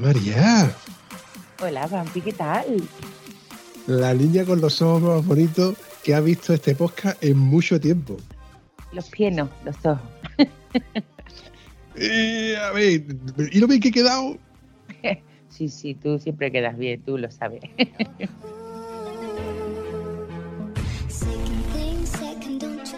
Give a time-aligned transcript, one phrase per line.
[0.00, 0.74] María.
[1.62, 2.64] Hola, Vampi, ¿qué tal?
[3.86, 8.16] La niña con los ojos más bonitos que ha visto este podcast en mucho tiempo.
[8.92, 10.00] Los pies no, los ojos.
[11.96, 13.04] Eh, a ver,
[13.52, 14.38] ¿y lo bien que he quedado?
[15.50, 17.60] Sí, sí, tú siempre quedas bien, tú lo sabes.
[21.08, 22.96] Second thing, second, don't you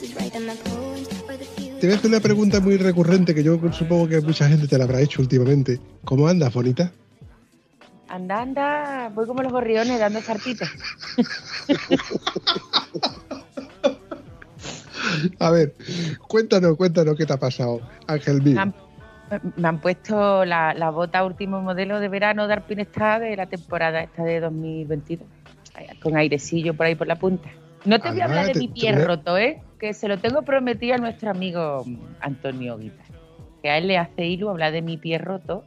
[0.00, 4.78] Te voy a hacer una pregunta muy recurrente que yo supongo que mucha gente te
[4.78, 5.80] la habrá hecho últimamente.
[6.04, 6.92] ¿Cómo andas, bonita?
[8.08, 10.68] Anda, anda, voy como los gorriones dando zarpitos.
[15.40, 15.74] A ver,
[16.26, 18.72] cuéntanos, cuéntanos qué te ha pasado, Ángel mío.
[19.56, 24.02] Me han, puesto la, la bota último modelo de verano de Alpinestar de la temporada
[24.02, 25.26] esta de 2022.
[26.02, 27.48] Con airecillo por ahí por la punta.
[27.84, 29.62] No te voy a hablar de te- mi pie roto, ¿eh?
[29.78, 31.84] Que se lo tengo prometido a nuestro amigo
[32.20, 33.04] Antonio Guita.
[33.62, 35.64] Que a él le hace ilu hablar de mi pie roto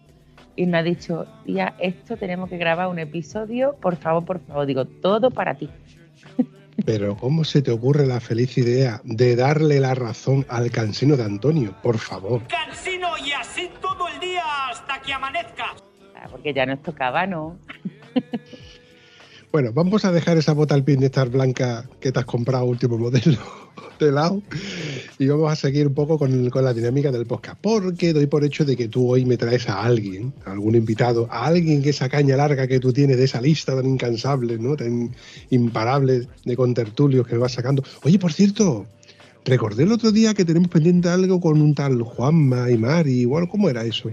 [0.56, 4.66] y me ha dicho, tía, esto tenemos que grabar un episodio, por favor, por favor.
[4.66, 5.70] Digo, todo para ti.
[6.86, 11.24] Pero ¿cómo se te ocurre la feliz idea de darle la razón al cansino de
[11.24, 11.76] Antonio?
[11.82, 12.42] Por favor.
[12.48, 15.76] cansino y así todo el día hasta que amanezca.
[16.16, 17.58] Ah, Porque ya nos tocaba, ¿no?
[19.52, 23.38] Bueno, vamos a dejar esa bota alpinestar blanca que te has comprado último modelo
[24.00, 24.42] de lado
[25.20, 27.58] y vamos a seguir un poco con, con la dinámica del podcast.
[27.60, 31.28] Porque doy por hecho de que tú hoy me traes a alguien, a algún invitado,
[31.30, 34.78] a alguien que esa caña larga que tú tienes de esa lista tan incansable, ¿no?
[34.78, 35.14] tan
[35.50, 37.84] imparable de contertulios que vas sacando.
[38.04, 38.86] Oye, por cierto,
[39.44, 43.50] recordé el otro día que tenemos pendiente algo con un tal Juanma y Mari, igual,
[43.50, 44.12] ¿cómo era eso?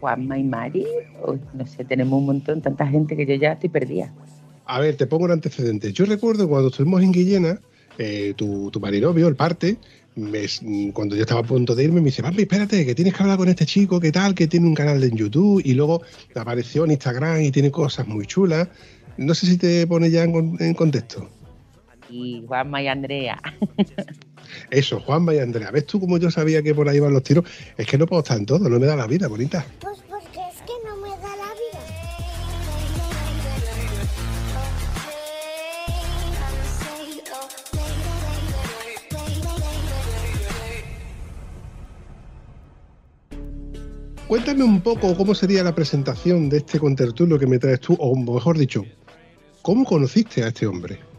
[0.00, 0.86] Juanma y Mari,
[1.26, 4.12] uy, no sé, tenemos un montón, tanta gente que yo ya estoy perdida.
[4.66, 5.92] A ver, te pongo un antecedente.
[5.92, 7.58] Yo recuerdo cuando estuvimos en Guillena,
[7.98, 9.76] eh, tu, tu marinovio, el parte,
[10.16, 13.22] me- cuando yo estaba a punto de irme, me dice, papi, espérate, que tienes que
[13.22, 16.02] hablar con este chico, que tal, que tiene un canal en YouTube, y luego
[16.34, 18.68] apareció en Instagram y tiene cosas muy chulas.
[19.18, 21.28] No sé si te pone ya en, en contexto.
[22.08, 23.40] Y Juanma y Andrea.
[24.70, 25.70] Eso, Juanma y Andrea.
[25.70, 27.44] ¿Ves tú como yo sabía que por ahí van los tiros?
[27.76, 29.64] Es que no puedo estar en todo, no me da la vida, bonita.
[29.80, 31.80] Pues porque es que no me da la vida.
[44.28, 48.14] Cuéntame un poco cómo sería la presentación de este contertulio que me traes tú, o
[48.14, 48.84] mejor dicho,
[49.60, 51.09] ¿cómo conociste a este hombre?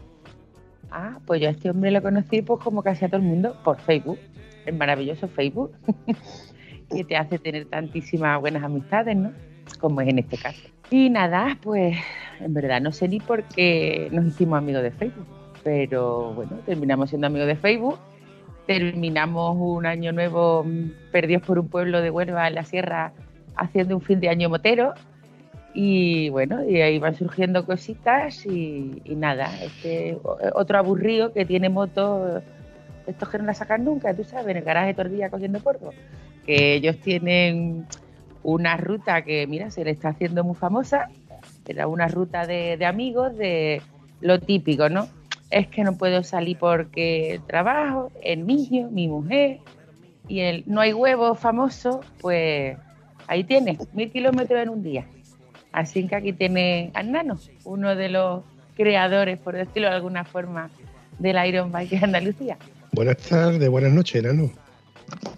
[0.94, 3.56] Ah, pues yo a este hombre lo conocí pues como casi a todo el mundo
[3.64, 4.18] por Facebook,
[4.66, 5.72] el maravilloso Facebook,
[6.90, 9.32] que te hace tener tantísimas buenas amistades, ¿no?
[9.80, 10.60] Como es en este caso.
[10.90, 11.96] Y nada, pues
[12.40, 15.26] en verdad no sé ni por qué nos hicimos amigos de Facebook,
[15.64, 17.98] pero bueno, terminamos siendo amigos de Facebook,
[18.66, 23.14] terminamos un año nuevo mm, perdidos por un pueblo de Huelva en la sierra
[23.56, 24.92] haciendo un fin de año motero
[25.74, 30.18] y bueno, y ahí van surgiendo cositas y, nada, este
[30.54, 32.42] otro aburrido que tiene moto,
[33.06, 35.60] estos que no la sacan nunca, tú sabes, en el garaje todo el día cogiendo
[35.60, 35.92] polvo,
[36.44, 37.86] que ellos tienen
[38.42, 41.08] una ruta que, mira, se le está haciendo muy famosa,
[41.66, 43.80] era una ruta de, amigos, de
[44.20, 45.08] lo típico, ¿no?
[45.50, 49.58] Es que no puedo salir porque trabajo, el niño, mi mujer,
[50.28, 52.76] y el no hay huevos famoso, pues
[53.26, 55.06] ahí tienes, mil kilómetros en un día.
[55.72, 58.42] Así que aquí tiene a Nano, uno de los
[58.76, 60.70] creadores, por decirlo de alguna forma,
[61.18, 62.58] del Iron Bike de Andalucía.
[62.92, 64.50] Buenas tardes, buenas noches, Nano.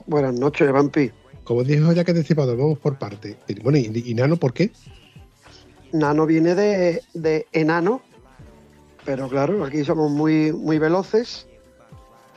[0.06, 1.10] Buenas noches, Vampi.
[1.44, 3.36] Como dijo ya que anticipado, vamos por parte.
[3.62, 4.72] Bueno, ¿y, y Nano por qué?
[5.92, 8.02] Nano viene de, de enano,
[9.04, 11.46] pero claro, aquí somos muy, muy veloces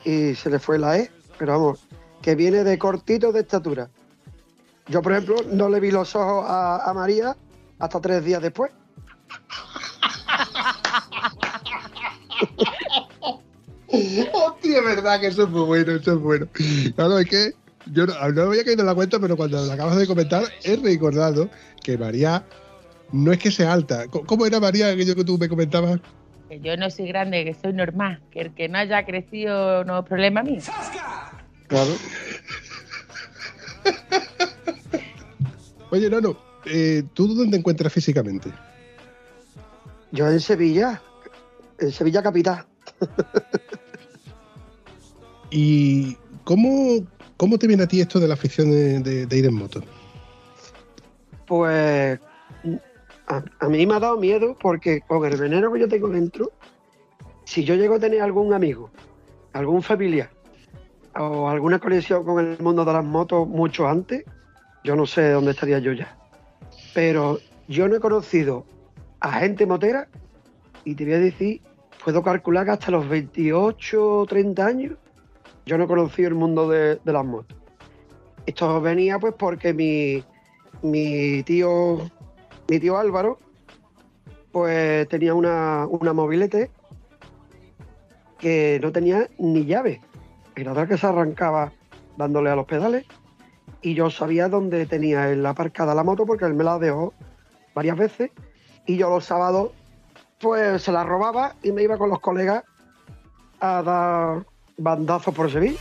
[0.04, 1.86] y se le fue la E, pero vamos,
[2.22, 3.88] que viene de cortito de estatura.
[4.86, 7.36] Yo, por ejemplo, no le vi los ojos a, a María
[7.78, 8.72] hasta tres días después.
[14.32, 16.46] Hostia, es verdad que eso es muy bueno, eso es bueno.
[16.94, 17.52] Claro, es que
[17.86, 20.44] yo no, no me había caído en la cuenta, pero cuando lo acabas de comentar,
[20.64, 21.48] he recordado
[21.82, 22.44] que María
[23.12, 24.06] no es que sea alta.
[24.08, 26.00] ¿Cómo era María aquello que tú me comentabas?
[26.48, 28.22] Que yo no soy grande, que soy normal.
[28.30, 30.60] Que el que no haya crecido no es problema mío.
[31.68, 31.92] Claro.
[35.90, 36.47] Oye, no, no.
[36.70, 38.50] Eh, ¿Tú dónde te encuentras físicamente?
[40.12, 41.00] Yo en Sevilla,
[41.78, 42.66] en Sevilla capital.
[45.50, 47.06] ¿Y cómo,
[47.36, 49.82] cómo te viene a ti esto de la afición de, de- de ir en moto?
[51.46, 52.20] Pues
[53.26, 56.52] a, a mí me ha dado miedo porque con el veneno que yo tengo dentro,
[57.44, 58.90] si yo llego a tener algún amigo,
[59.54, 60.30] algún familiar
[61.18, 64.24] o alguna conexión con el mundo de las motos mucho antes,
[64.84, 66.17] yo no sé dónde estaría yo ya.
[66.94, 67.38] Pero
[67.68, 68.64] yo no he conocido
[69.20, 70.08] a gente motera
[70.84, 71.60] y te voy a decir,
[72.04, 74.98] puedo calcular que hasta los 28 o 30 años
[75.66, 77.56] yo no he conocido el mundo de, las motos.
[78.46, 80.24] Esto venía pues porque mi,
[80.82, 82.10] mi tío
[82.68, 83.38] mi tío Álvaro
[84.52, 86.70] pues tenía una, una mobilete
[88.38, 90.00] que no tenía ni llave.
[90.56, 91.72] Era otra que se arrancaba
[92.16, 93.04] dándole a los pedales
[93.82, 97.12] y yo sabía dónde tenía él aparcada la moto porque él me la dejó
[97.74, 98.30] varias veces
[98.86, 99.72] y yo los sábados
[100.40, 102.64] pues se la robaba y me iba con los colegas
[103.60, 104.46] a dar
[104.76, 105.78] bandazos por Sevilla.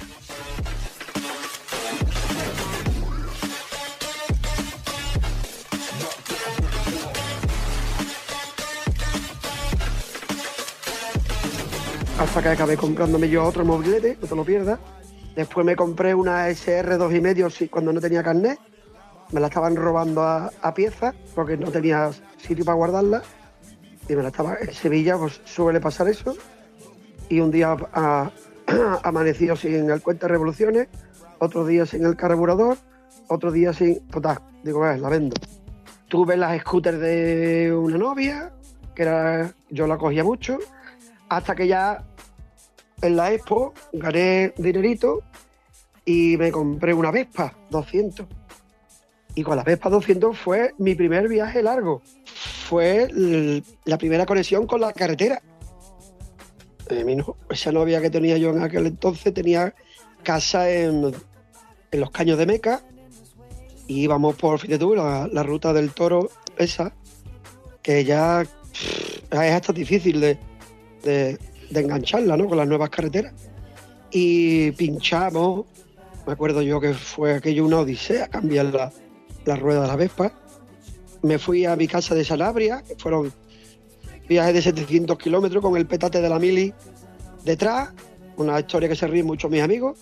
[12.20, 14.80] hasta que acabé comprándome yo otro mobilete, no te lo pierdas.
[15.38, 18.58] Después me compré una SR 2,5 sí, cuando no tenía carnet.
[19.32, 23.22] Me la estaban robando a, a piezas porque no tenía sitio para guardarla.
[24.10, 26.36] Y me la estaba en Sevilla, pues suele pasar eso.
[27.30, 28.32] Y un día a,
[29.04, 30.88] amanecido sin el cuenta revoluciones,
[31.38, 32.80] otro día sin el carburador,
[33.28, 34.00] otro día sin.
[34.08, 35.36] Total, digo, eh, la vendo.
[36.08, 38.54] Tuve las scooters de una novia,
[38.96, 40.58] que era, yo la cogía mucho,
[41.30, 42.04] hasta que ya
[43.02, 45.22] en la Expo gané dinerito
[46.06, 48.26] y me compré una Vespa 200.
[49.36, 52.02] Y con la Vespa 200 fue mi primer viaje largo.
[52.68, 53.08] Fue
[53.86, 55.42] la primera conexión con la carretera.
[56.90, 59.76] Eh, no- esa novia que tenía yo en aquel entonces tenía
[60.24, 61.14] casa en,
[61.92, 62.82] en los caños de Meca
[63.88, 66.94] y íbamos por, fíjate tú, la, la ruta del toro esa,
[67.82, 70.38] que ya es hasta difícil de,
[71.04, 71.38] de,
[71.70, 72.48] de engancharla, ¿no?
[72.48, 73.34] Con las nuevas carreteras.
[74.12, 75.66] Y pinchamos,
[76.26, 78.92] me acuerdo yo que fue aquello una odisea, cambiar la,
[79.46, 80.32] la rueda de la Vespa.
[81.22, 83.34] Me fui a mi casa de Sanabria, que fueron
[84.28, 86.74] viajes de 700 kilómetros con el petate de la mili
[87.44, 87.90] detrás,
[88.38, 89.98] una historia que se ríen mucho mis amigos.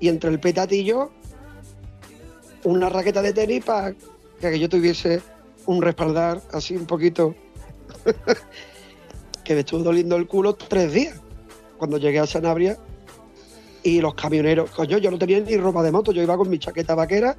[0.00, 1.10] Y entre el petate y yo,
[2.64, 3.94] una raqueta de tenis para
[4.40, 5.20] que yo tuviese
[5.66, 7.34] un respaldar así un poquito
[9.48, 11.18] que me estuvo doliendo el culo tres días
[11.78, 12.76] cuando llegué a Sanabria
[13.82, 16.58] y los camioneros, coño, yo no tenía ni ropa de moto, yo iba con mi
[16.58, 17.34] chaqueta vaquera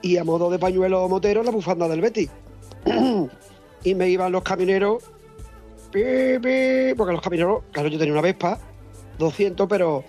[0.00, 2.26] y a modo de pañuelo motero la bufanda del Betty.
[3.84, 5.02] y me iban los camioneros,
[5.90, 6.00] pi,
[6.40, 8.58] pi, porque los camioneros, claro, yo tenía una Vespa
[9.18, 10.04] 200, pero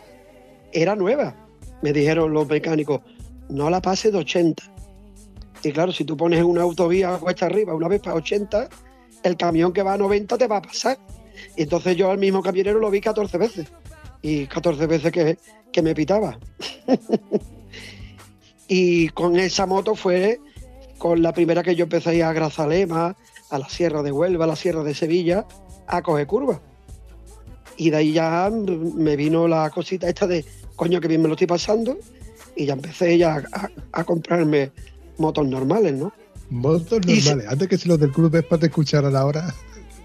[0.71, 1.35] era nueva.
[1.81, 3.01] Me dijeron los mecánicos,
[3.49, 4.63] no la pase de 80.
[5.61, 8.69] Y claro, si tú pones una autovía cuesta arriba una Vespa 80,
[9.23, 10.97] el camión que va a 90 te va a pasar.
[11.55, 13.67] Y entonces yo al mismo camionero lo vi 14 veces.
[14.21, 15.37] Y 14 veces que,
[15.71, 16.39] que me pitaba.
[18.67, 20.39] y con esa moto fue
[20.97, 23.15] con la primera que yo empecé a ir a Grazalema,
[23.49, 25.45] a la Sierra de Huelva, a la Sierra de Sevilla,
[25.87, 26.59] a coger curvas.
[27.75, 31.33] Y de ahí ya me vino la cosita esta de, coño, que bien me lo
[31.33, 31.97] estoy pasando.
[32.55, 34.71] Y ya empecé ya a, a comprarme
[35.17, 36.13] motos normales, ¿no?
[36.49, 37.51] Motos se- normales.
[37.51, 39.53] Antes que si los del Club Vespa te escucharan ahora.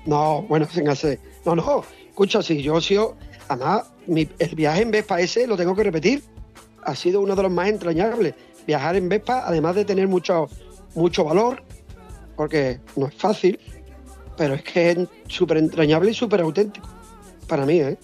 [0.09, 1.21] No, bueno, hacer.
[1.45, 3.15] No, no, escucha, si yo he sido.
[3.49, 6.23] Además, mi- el viaje en Vespa ese lo tengo que repetir.
[6.83, 8.35] Ha sido uno de los más entrañables.
[8.67, 10.49] Viajar en Vespa, además de tener mucho,
[10.95, 11.63] mucho valor,
[12.37, 13.61] porque no es fácil,
[14.39, 14.99] pero es que es
[15.29, 16.89] súper entrañable y súper auténtico.
[17.47, 17.99] Para mí, ¿eh?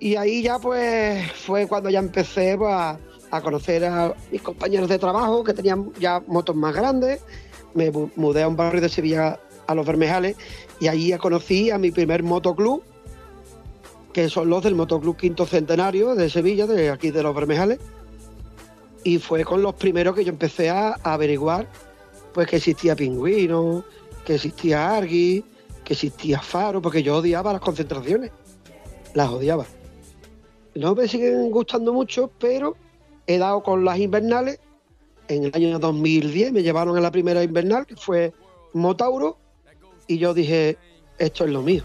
[0.00, 2.98] Y ahí ya, pues, fue cuando ya empecé pues, a,
[3.30, 7.20] a conocer a mis compañeros de trabajo que tenían ya motos más grandes.
[7.72, 9.38] Me mu- mudé a un barrio de Sevilla
[9.72, 10.36] a los Bermejales
[10.80, 12.82] y allí ya conocí a mi primer motoclub,
[14.12, 17.78] que son los del Motoclub Quinto Centenario de Sevilla, de aquí de los Bermejales.
[19.04, 21.66] Y fue con los primeros que yo empecé a, a averiguar
[22.32, 23.84] pues que existía Pingüino,
[24.24, 25.44] que existía Argui,
[25.84, 28.30] que existía Faro, porque yo odiaba las concentraciones.
[29.14, 29.66] las odiaba.
[30.74, 32.76] No me siguen gustando mucho, pero
[33.26, 34.58] he dado con las invernales.
[35.28, 38.32] En el año 2010 me llevaron a la primera invernal, que fue
[38.72, 39.36] Motauro,
[40.12, 40.76] y yo dije,
[41.18, 41.82] esto es lo mío.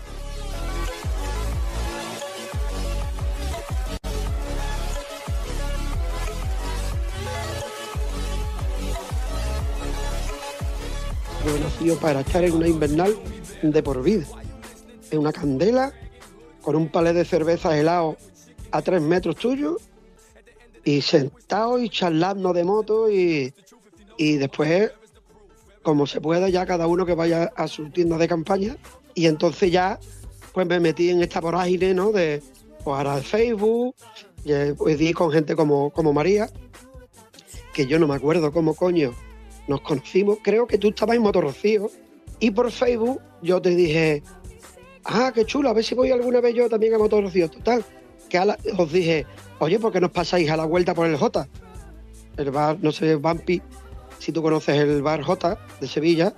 [11.45, 13.17] Yo he nacido para estar en una invernal
[13.61, 14.25] de por vida.
[15.11, 15.93] En una candela,
[16.61, 18.17] con un palé de cerveza helado
[18.71, 19.77] a tres metros tuyo,
[20.83, 23.53] y sentado y charlando de moto, y,
[24.17, 24.91] y después,
[25.87, 28.75] como se pueda, ya cada uno que vaya a su tienda de campaña,
[29.15, 29.97] y entonces ya,
[30.51, 32.11] pues me metí en esta vorágine, ¿no?
[32.11, 32.43] De,
[32.83, 33.95] pues ahora de Facebook,
[34.43, 36.49] y, pues di con gente como, como María,
[37.73, 39.13] que yo no me acuerdo cómo coño
[39.69, 41.89] nos conocimos, creo que tú estabas en Motorrocío
[42.41, 44.23] y por Facebook yo te dije,
[45.05, 47.49] ah, qué chulo, a ver si voy alguna vez yo también a Motorrocío.
[47.49, 47.85] Total,
[48.27, 48.39] que
[48.77, 49.25] os dije,
[49.59, 51.47] oye, ¿por qué no os pasáis a la vuelta por el J?
[52.35, 53.61] El bar, no sé, Vampi,
[54.19, 56.33] si tú conoces el bar J de Sevilla,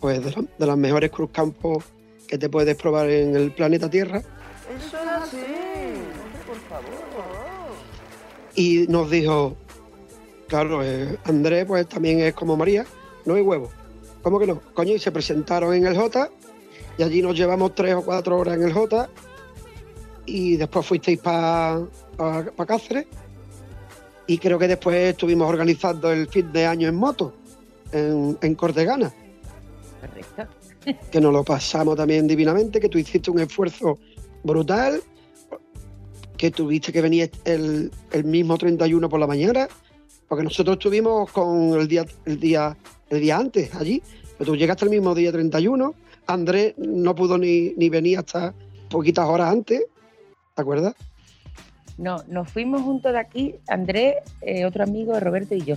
[0.00, 1.84] pues de, la- de las mejores cruz campos
[2.26, 4.22] que te puedes probar en el planeta Tierra.
[8.54, 9.56] Y nos dijo,
[10.48, 12.84] claro, eh, Andrés pues también es como María,
[13.24, 13.70] no hay huevo.
[14.22, 14.60] ¿Cómo que no?
[14.74, 16.30] Coño, y se presentaron en el J
[16.98, 19.08] y allí nos llevamos tres o cuatro horas en el J
[20.26, 21.80] y después fuisteis para
[22.66, 23.06] Cáceres
[24.26, 27.34] y creo que después estuvimos organizando el fin de año en moto
[27.92, 29.12] en, en Cortegana,
[30.00, 30.46] Correcto.
[31.10, 33.98] que nos lo pasamos también divinamente, que tú hiciste un esfuerzo
[34.42, 35.02] brutal,
[36.36, 39.68] que tuviste que venir el, el mismo 31 por la mañana,
[40.28, 42.76] porque nosotros estuvimos con el día, el día,
[43.10, 44.02] el día antes allí,
[44.38, 45.94] pero tú llegaste el mismo día 31,
[46.26, 48.54] Andrés no pudo ni, ni venir hasta
[48.88, 49.84] poquitas horas antes,
[50.54, 50.94] ¿te acuerdas?
[51.98, 55.76] No, nos fuimos juntos de aquí, Andrés, eh, otro amigo, Roberto y yo.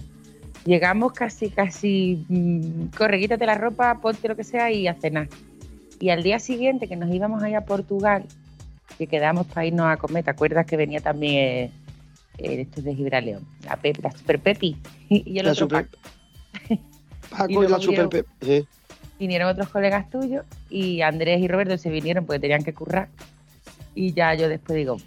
[0.65, 5.27] Llegamos casi, casi, mm, corre, quítate la ropa, ponte lo que sea y a cenar.
[5.99, 8.25] Y al día siguiente que nos íbamos allá a Portugal,
[8.97, 11.71] que quedamos para irnos a comer, ¿te acuerdas que venía también eh,
[12.39, 13.45] eh, esto de Gibraleón?
[13.65, 14.77] La, Pep, la Super Pepi
[15.09, 15.97] y el La otro super- Paco.
[17.29, 18.07] Paco Y la super...
[18.07, 18.25] vinieron- Pe-
[18.61, 18.67] sí.
[19.19, 23.09] vinieron otros colegas tuyos y Andrés y Roberto se vinieron porque tenían que currar.
[23.95, 24.97] Y ya yo después digo,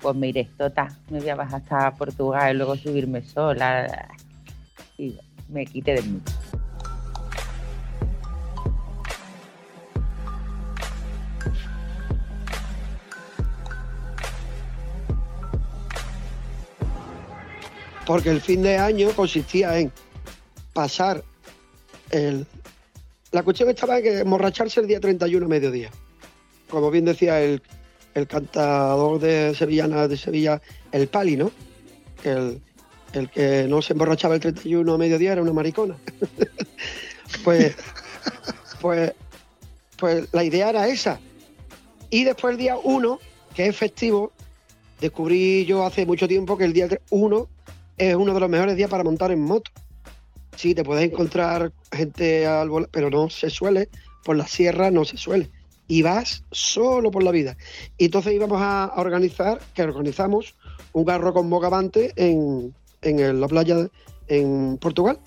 [0.00, 4.08] pues, me iré, total, me voy a bajar hasta Portugal y luego subirme sola.
[4.96, 5.18] Y
[5.48, 6.32] me quité del mundo.
[18.08, 19.92] porque el fin de año consistía en
[20.72, 21.22] pasar
[22.10, 22.46] el...
[23.32, 25.90] La cuestión estaba en que emborracharse el día 31 a mediodía.
[26.70, 27.60] Como bien decía el,
[28.14, 30.60] el cantador de Sevillana de Sevilla,
[30.92, 31.50] el Pali, ¿no?
[32.24, 32.60] El,
[33.12, 35.96] el que no se emborrachaba el 31 a mediodía era una maricona.
[37.44, 37.74] pues,
[38.80, 39.12] pues,
[39.96, 41.20] pues la idea era esa.
[42.10, 43.18] Y después el día 1,
[43.54, 44.32] que es festivo,
[45.00, 47.48] descubrí yo hace mucho tiempo que el día 1
[47.98, 49.70] es uno de los mejores días para montar en moto.
[50.56, 53.88] Sí, te puedes encontrar gente al volante, pero no se suele,
[54.24, 55.50] por la sierra no se suele.
[55.88, 57.56] Y vas solo por la vida.
[57.96, 60.54] Y entonces íbamos a, organizar, que organizamos
[60.92, 63.88] un carro con bogavante en, en la playa
[64.28, 65.18] en Portugal.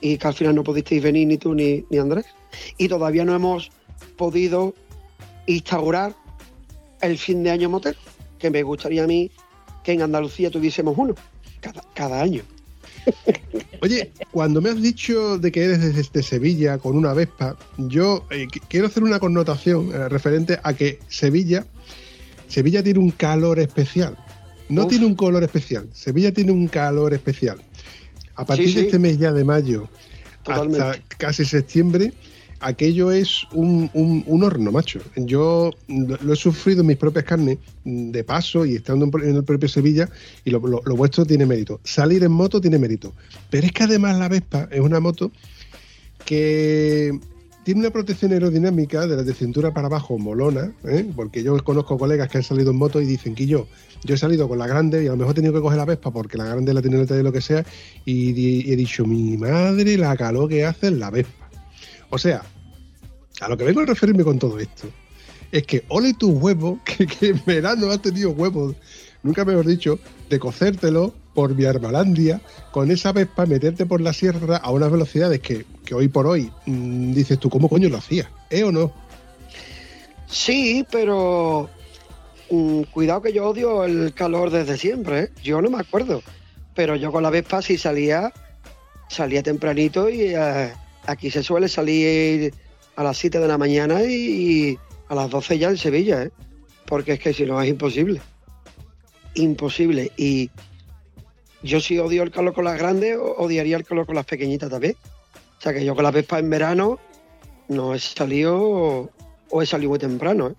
[0.00, 2.26] Y que al final no pudisteis venir ni tú ni, ni Andrés.
[2.76, 3.70] Y todavía no hemos
[4.16, 4.74] podido
[5.46, 6.14] instaurar
[7.00, 7.96] el fin de año motel,
[8.38, 9.30] que me gustaría a mí
[9.82, 11.14] que en Andalucía tuviésemos uno
[11.60, 12.42] cada, cada año.
[13.82, 18.46] Oye, cuando me has dicho de que eres desde Sevilla con una Vespa, yo eh,
[18.46, 21.64] qu- quiero hacer una connotación eh, referente a que Sevilla,
[22.48, 24.16] Sevilla tiene un calor especial.
[24.68, 24.88] No Uf.
[24.88, 27.60] tiene un color especial, Sevilla tiene un calor especial.
[28.34, 29.88] A partir Sí, de este mes ya de mayo
[30.42, 30.82] Totalmente.
[30.82, 32.12] hasta casi septiembre,
[32.60, 35.00] aquello es un, un- horno, macho.
[35.16, 39.44] Yo lo, he sufrido en mis propias carnes, mm, de paso y estando en, el
[39.44, 40.08] propio Sevilla,
[40.44, 41.80] y lo, vuestro tiene mérito.
[41.84, 43.12] Salir en moto tiene mérito.
[43.50, 45.30] Pero es que además la Vespa es una moto
[46.24, 47.18] que
[47.64, 51.04] tiene una protección aerodinámica de la de cintura para abajo molona, ¿eh?
[51.16, 53.66] porque yo conozco colegas que han salido en moto y dicen que yo,
[54.04, 55.84] yo he salido con la grande y a lo mejor he tenido que coger la
[55.84, 57.64] Vespa porque la grande la tiene de lo que sea
[58.04, 61.45] y, y he dicho, mi madre, la calor que hace la Vespa.
[62.10, 62.42] O sea,
[63.40, 64.88] a lo que vengo a referirme con todo esto
[65.52, 68.74] es que ole tus huevos, que, que en verano has tenido huevos,
[69.22, 69.98] nunca mejor dicho,
[70.28, 72.40] de cocértelo por mi Armalandia,
[72.72, 76.50] con esa Vespa, meterte por la sierra a unas velocidades que, que hoy por hoy
[76.64, 78.28] mm, dices tú, ¿cómo coño lo hacías?
[78.50, 78.92] ¿Eh o no?
[80.26, 81.68] Sí, pero
[82.50, 85.30] mm, cuidado que yo odio el calor desde siempre, ¿eh?
[85.42, 86.22] Yo no me acuerdo.
[86.74, 88.32] Pero yo con la Vespa sí salía,
[89.08, 90.72] salía tempranito y eh,
[91.06, 92.52] aquí se suele salir
[92.96, 96.30] a las 7 de la mañana y, a las 12 ya en Sevilla, ¿eh?
[96.86, 98.20] Porque es que si no es imposible.
[99.34, 100.10] Imposible.
[100.16, 100.50] Y
[101.62, 104.96] yo si odio el calor con las grandes, odiaría el calor con las pequeñitas también.
[105.58, 106.98] O sea que yo con la Vespa en verano
[107.68, 109.10] no he salido
[109.50, 110.48] o he salido muy temprano.
[110.48, 110.54] ¿eh?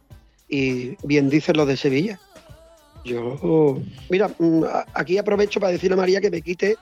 [0.50, 2.20] Y bien dicen los de Sevilla.
[3.04, 4.64] Yo, mira, mm,
[4.94, 6.78] aquí aprovecho para decirle a María que me quite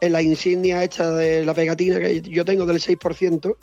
[0.00, 3.56] en la insignia hecha de la pegatina que yo tengo del 6%,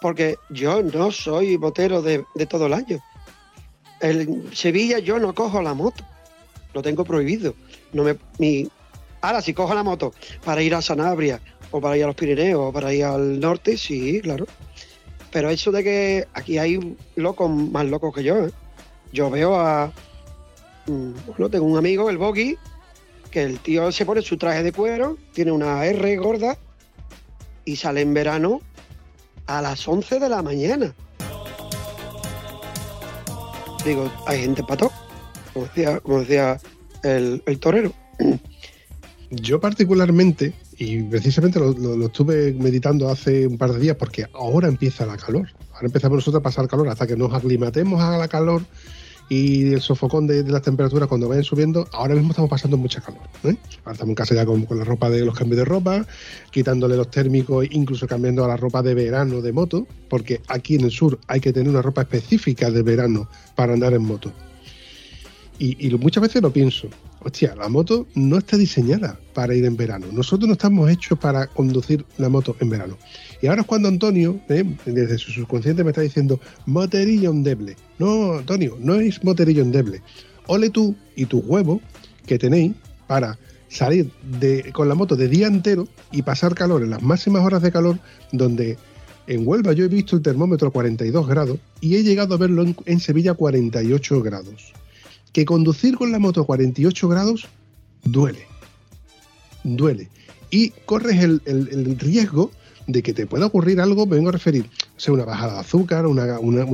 [0.00, 3.00] porque yo no soy motero de, de todo el año.
[4.00, 6.04] En Sevilla yo no cojo la moto,
[6.72, 7.54] lo tengo prohibido.
[7.92, 8.68] No me, ni,
[9.20, 10.12] ahora, si cojo la moto
[10.44, 11.40] para ir a Sanabria
[11.70, 14.46] o para ir a los Pirineos o para ir al norte, sí, claro.
[15.32, 18.50] Pero eso de que aquí hay locos más locos que yo, ¿eh?
[19.12, 19.92] Yo veo a.
[20.86, 22.56] mm, Bueno, tengo un amigo, el Bogi,
[23.34, 26.56] que el tío se pone su traje de cuero, tiene una R gorda
[27.64, 28.60] y sale en verano
[29.46, 30.94] a las 11 de la mañana.
[33.84, 34.92] Digo, hay gente para todo,
[35.52, 36.60] como decía, como decía
[37.02, 37.92] el, el torero.
[39.30, 44.26] Yo particularmente, y precisamente lo, lo- lo estuve meditando hace un par de días, porque
[44.32, 45.48] ahora empieza la calor.
[45.72, 48.62] Ahora empezamos nosotros a pasar calor hasta que nos aclimatemos a la calor
[49.28, 51.88] y el sofocón de, las temperaturas cuando vayan subiendo.
[51.92, 53.22] Ahora mismo estamos pasando mucha calor.
[53.44, 53.56] ¿eh?
[53.76, 56.06] Estamos en casa ya con, la ropa de los cambios de ropa,
[56.50, 60.82] quitándole los térmicos, incluso cambiando a la ropa de verano de moto, porque aquí en
[60.82, 64.32] el sur hay que tener una ropa específica de verano para andar en moto.
[65.58, 66.88] Y, muchas veces lo pienso.
[67.24, 70.06] Hostia, la moto no está diseñada para ir en verano.
[70.12, 72.98] Nosotros no estamos hechos para conducir la moto en verano.
[73.40, 74.62] Y ahora es cuando Antonio, ¿eh?
[74.84, 77.76] desde su subconsciente, me está diciendo moterillo endeble.
[77.98, 80.02] No, Antonio, no es moterillo endeble.
[80.48, 81.80] Ole tú y tu huevo
[82.26, 82.74] que tenéis
[83.06, 87.42] para salir de, con la moto de día entero y pasar calor en las máximas
[87.42, 87.98] horas de calor,
[88.32, 88.76] donde
[89.26, 92.66] en Huelva yo he visto el termómetro a 42 grados y he llegado a verlo
[92.84, 94.74] en, Sevilla a 48 grados
[95.34, 97.46] que conducir con la moto a 48 grados
[98.04, 98.46] duele.
[99.64, 100.08] Duele.
[100.50, 102.50] Y corres el, el- riesgo
[102.86, 104.66] de que te pueda ocurrir algo, me vengo a referir,
[104.96, 106.64] sea, una bajada de azúcar, una, una,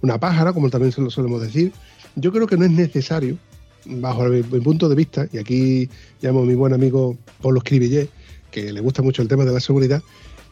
[0.00, 1.72] una- pájara, como también se lo solemos decir.
[2.16, 3.38] Yo creo que no es necesario,
[3.84, 5.88] bajo mi, mi punto de vista, y aquí
[6.20, 8.08] llamo a mi buen amigo Pablo Escribillé,
[8.50, 10.02] que le gusta mucho el tema de la seguridad,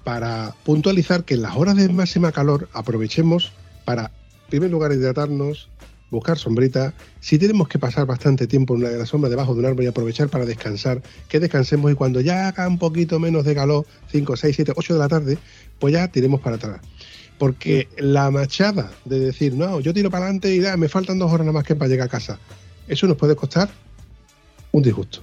[0.04, 3.52] para puntualizar que en las horas de máxima calor aprovechemos
[3.84, 4.04] para,
[4.44, 5.68] en primer lugar, hidratarnos,
[6.10, 6.94] buscar sombrita.
[7.20, 9.84] Si tenemos que pasar bastante tiempo en una de las sombras debajo de un árbol
[9.84, 13.86] y aprovechar para descansar, que descansemos y cuando ya haga un poquito menos de calor,
[14.10, 15.38] 5, 6, 7, 8 de la tarde,
[15.78, 16.80] pues ya tiremos para atrás.
[17.38, 21.32] Porque la machada de decir, no, yo tiro para adelante y ya, me faltan dos
[21.32, 22.38] horas nada más que para llegar a casa,
[22.86, 23.70] eso nos puede costar
[24.72, 25.20] un disgusto.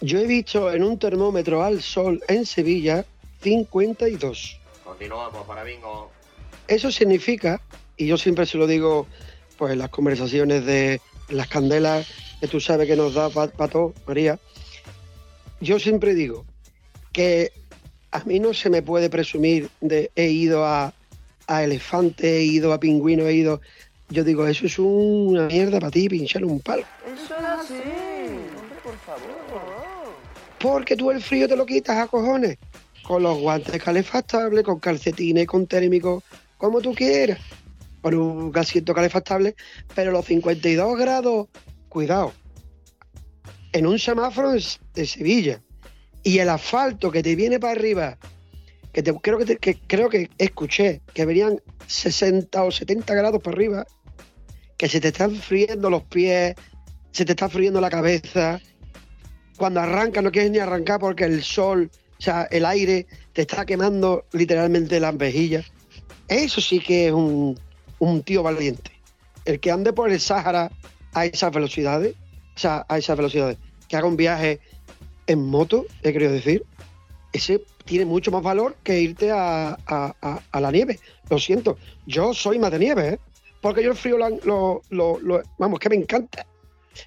[0.00, 3.04] Yo he visto en un termómetro al sol en Sevilla
[3.42, 4.58] 52.
[4.84, 6.10] Continuamos para bingo.
[6.68, 7.60] Eso significa,
[7.96, 9.06] y yo siempre se lo digo,
[9.60, 12.08] pues en las conversaciones de las candelas
[12.40, 14.38] que tú sabes que nos da para todo, María,
[15.60, 16.46] yo siempre digo
[17.12, 17.52] que
[18.10, 20.94] a mí no se me puede presumir de he ido a,
[21.46, 23.60] a elefante, he ido a pingüino, he ido...
[24.08, 26.84] Yo digo, eso es una mierda para ti, pinchar un palo.
[27.06, 27.74] Eso es así.
[27.74, 29.30] Hombre, por favor.
[30.58, 32.56] Porque tú el frío te lo quitas a cojones.
[33.02, 36.24] Con los guantes calefactables, con calcetines, con térmicos,
[36.56, 37.38] como tú quieras.
[38.00, 39.54] Con un gasito calefactable.
[39.94, 41.48] Pero los 52 grados,
[41.88, 42.32] cuidado.
[43.72, 45.62] En un semáforo de, Sevilla.
[46.22, 48.18] Y el asfalto que te viene para arriba.
[48.92, 53.54] Que, te, creo, que, te- creo que escuché que venían 60 o 70 grados para
[53.56, 53.86] arriba.
[54.76, 56.54] Que se te están friendo los pies,
[57.12, 58.60] se te está friendo la cabeza
[59.60, 63.66] cuando arranca no quieres ni arrancar porque el sol, o sea, el aire te está
[63.66, 65.66] quemando literalmente las mejillas.
[66.28, 67.60] Eso sí que es un,
[68.00, 68.90] un tío valiente.
[69.44, 70.70] El que ande por el Sáhara
[71.14, 72.14] a esas velocidades,
[72.56, 73.56] o sea, a esas velocidades,
[73.88, 74.58] que haga un viaje
[75.26, 76.64] en moto, he querido decir,
[77.32, 80.98] ese tiene mucho más valor que irte a- a la nieve.
[81.28, 83.18] Lo siento, yo soy más de nieve, ¿eh?
[83.60, 86.46] porque yo el frío lo, lo- lo- lo- vamos, que me encanta,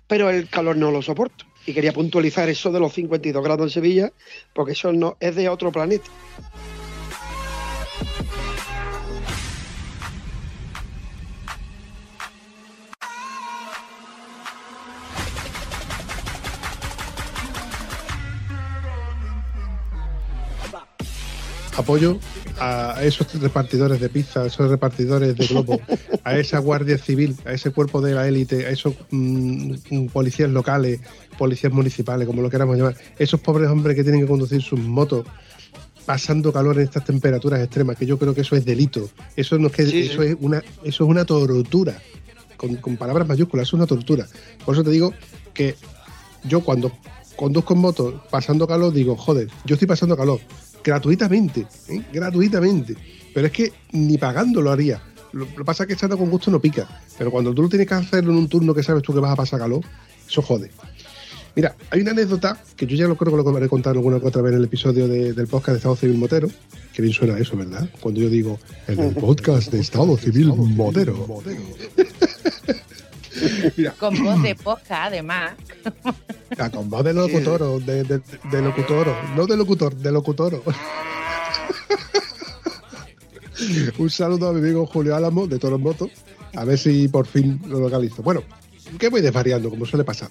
[0.07, 1.45] pero el calor no lo soporto.
[1.65, 4.11] Y quería puntualizar eso de los 52 grados en Sevilla,
[4.53, 6.09] porque eso no es de otro planeta.
[21.77, 22.19] Apoyo
[22.59, 25.79] a esos repartidores de pizza, a esos repartidores de globo,
[26.23, 30.99] a esa guardia civil, a ese cuerpo de la élite, a esos mm, policías locales,
[31.37, 35.25] policías municipales, como lo queramos llamar, esos pobres hombres que tienen que conducir sus motos
[36.05, 39.09] pasando calor en estas temperaturas extremas, que yo creo que eso es delito.
[39.35, 40.29] Eso no es que Sí, eso sí.
[40.29, 41.97] es una eso es una tortura.
[42.57, 44.27] Con, con palabras mayúsculas, eso es una tortura.
[44.65, 45.13] Por eso te digo
[45.53, 45.75] que
[46.45, 46.91] yo cuando
[47.35, 50.39] conduzco en moto pasando calor digo, joder, yo estoy pasando calor
[50.83, 52.01] gratuitamente, ¿eh?
[52.11, 52.95] gratuitamente.
[53.33, 55.01] Pero es que ni pagando lo haría.
[55.31, 56.87] Lo, que pasa es que estando con gusto no pica.
[57.17, 59.31] Pero cuando tú lo tienes que hacerlo en un turno que sabes tú que vas
[59.31, 59.81] a pasar calor,
[60.27, 60.69] eso jode.
[61.55, 64.27] Mira, hay una anécdota que yo ya lo creo que lo habré contado alguna que
[64.27, 66.47] otra vez en el episodio de- del podcast de Estado Civil Motero.
[66.93, 67.87] Que bien suena eso, ¿verdad?
[67.99, 71.41] Cuando yo digo en el podcast de Estado Civil Motero.
[73.99, 75.53] Con voz de posca, además.
[76.57, 80.63] Ah, con voz de locutoro, de, de, de locutoro, no de locutor, de locutoro.
[83.97, 86.11] Un saludo a mi amigo Julio Álamo de Toros Motos,
[86.53, 88.21] a ver si por fin lo localizo.
[88.21, 88.43] Bueno,
[88.99, 90.29] que voy desvariando, como suele pasar.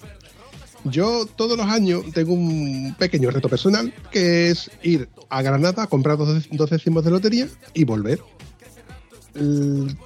[0.85, 5.87] Yo todos los años tengo un pequeño reto personal, que es ir a Granada a
[5.87, 8.19] comprar dos, dos décimos de lotería y volver.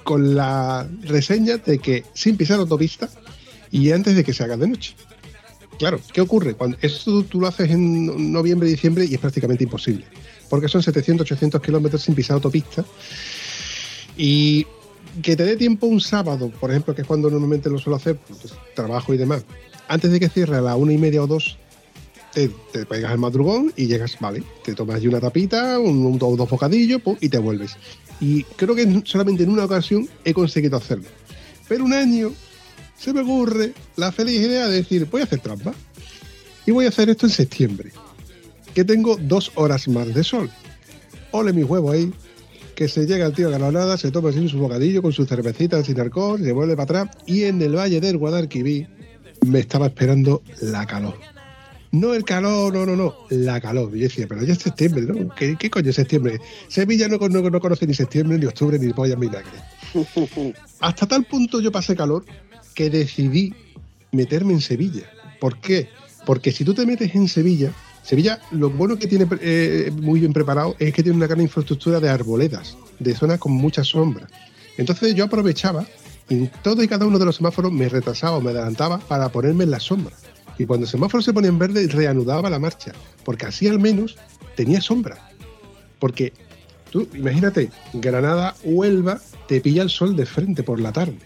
[0.04, 3.08] Con la reseña de que sin pisar autopista
[3.70, 4.94] y antes de que se haga de noche.
[5.78, 6.54] Claro, ¿qué ocurre?
[6.54, 10.06] Cuando esto tú lo haces en noviembre diciembre y es prácticamente imposible,
[10.48, 12.84] porque son 700, 800 kilómetros sin pisar autopista
[14.16, 14.66] y
[15.22, 18.16] que te dé tiempo un sábado, por ejemplo, que es cuando normalmente lo suelo hacer,
[18.16, 19.44] pues, trabajo y demás,
[19.88, 21.58] antes de que cierre a la una y media o dos,
[22.32, 22.50] te,
[22.86, 27.16] pegas el madrugón y llegas, vale, te tomas una tapita, un, un- dos bocadillos pum,
[27.20, 27.76] y te vuelves.
[28.20, 31.08] Y creo que solamente en una ocasión he conseguido hacerlo.
[31.68, 32.32] Pero un año
[32.98, 35.72] se me ocurre la feliz idea de decir, voy a hacer trampa.
[36.66, 37.92] Y voy a hacer esto en septiembre.
[38.74, 40.50] Que tengo dos horas más de sol.
[41.30, 42.12] Ole mi huevo ahí.
[42.74, 45.82] Que se llega el tío a Granada, se toma así su bocadillo con su cervecita
[45.82, 47.16] sin alcohol, se vuelve para atrás.
[47.26, 48.88] Y en el valle del Guadalquivir
[49.46, 51.37] me estaba esperando la calor.
[51.90, 53.90] No el calor, no, no, no, la calor.
[53.94, 55.34] Y yo decía, pero ya es septiembre, ¿no?
[55.34, 56.38] ¿Qué, qué coño es septiembre?
[56.68, 59.50] Sevilla no, no, no conoce ni septiembre, ni octubre, ni polla, ni vinagre.
[60.80, 62.24] Hasta tal punto yo pasé calor
[62.74, 63.54] que decidí
[64.12, 65.10] meterme en Sevilla.
[65.40, 65.88] ¿Por qué?
[66.26, 67.72] Porque si tú te metes en Sevilla,
[68.02, 72.00] Sevilla lo bueno que tiene eh, muy bien preparado es que tiene una gran infraestructura
[72.00, 74.28] de arboledas, de zonas con mucha sombra.
[74.76, 75.86] Entonces yo aprovechaba
[76.28, 79.30] y en todo y cada uno de los semáforos me retrasaba o me adelantaba para
[79.30, 80.14] ponerme en la sombra.
[80.58, 82.92] Y cuando el semáforo se ponía en verde, reanudaba la marcha,
[83.24, 84.16] porque así al menos
[84.56, 85.30] tenía sombra.
[86.00, 86.32] Porque
[86.90, 91.18] tú, imagínate, Granada, Huelva, te pilla el sol de frente por la tarde.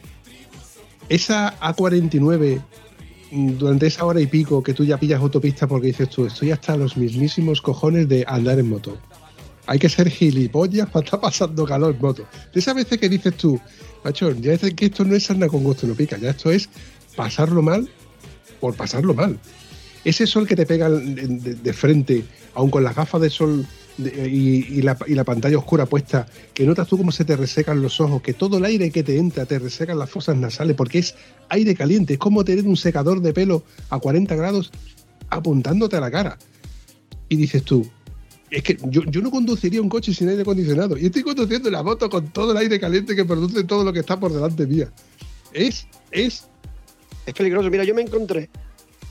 [1.08, 2.62] Esa A49,
[3.30, 6.50] mm, durante esa hora y pico que tú ya pillas autopista porque dices tú, estoy
[6.50, 8.98] hasta los mismísimos cojones de andar en moto.
[9.66, 12.26] Hay que ser gilipollas para estar pasando calor en moto.
[12.52, 13.58] De esas veces que dices tú,
[14.04, 16.68] macho, ya es que esto no es andar con gusto no pica, ya esto es
[17.16, 17.88] pasarlo mal
[18.62, 19.40] por pasarlo mal.
[20.04, 22.22] Ese sol que te pega de, frente,
[22.54, 23.66] aun con las gafas de sol
[23.98, 28.34] y la pantalla oscura puesta, que notas tú cómo se te resecan los ojos, que
[28.34, 31.16] todo el aire que te entra te resecan las fosas nasales, porque es
[31.48, 34.70] aire caliente, es como tener un secador de pelo a 40 grados
[35.28, 36.38] apuntándote a la cara.
[37.28, 37.90] Y dices tú,
[38.48, 41.82] es que yo, yo no conduciría un coche sin aire acondicionado, y estoy conduciendo la
[41.82, 44.88] moto con todo el aire caliente que produce todo lo que está por delante mía.
[45.52, 46.46] Es, es
[47.26, 47.70] Es peligroso.
[47.70, 48.48] Mira, yo me encontré.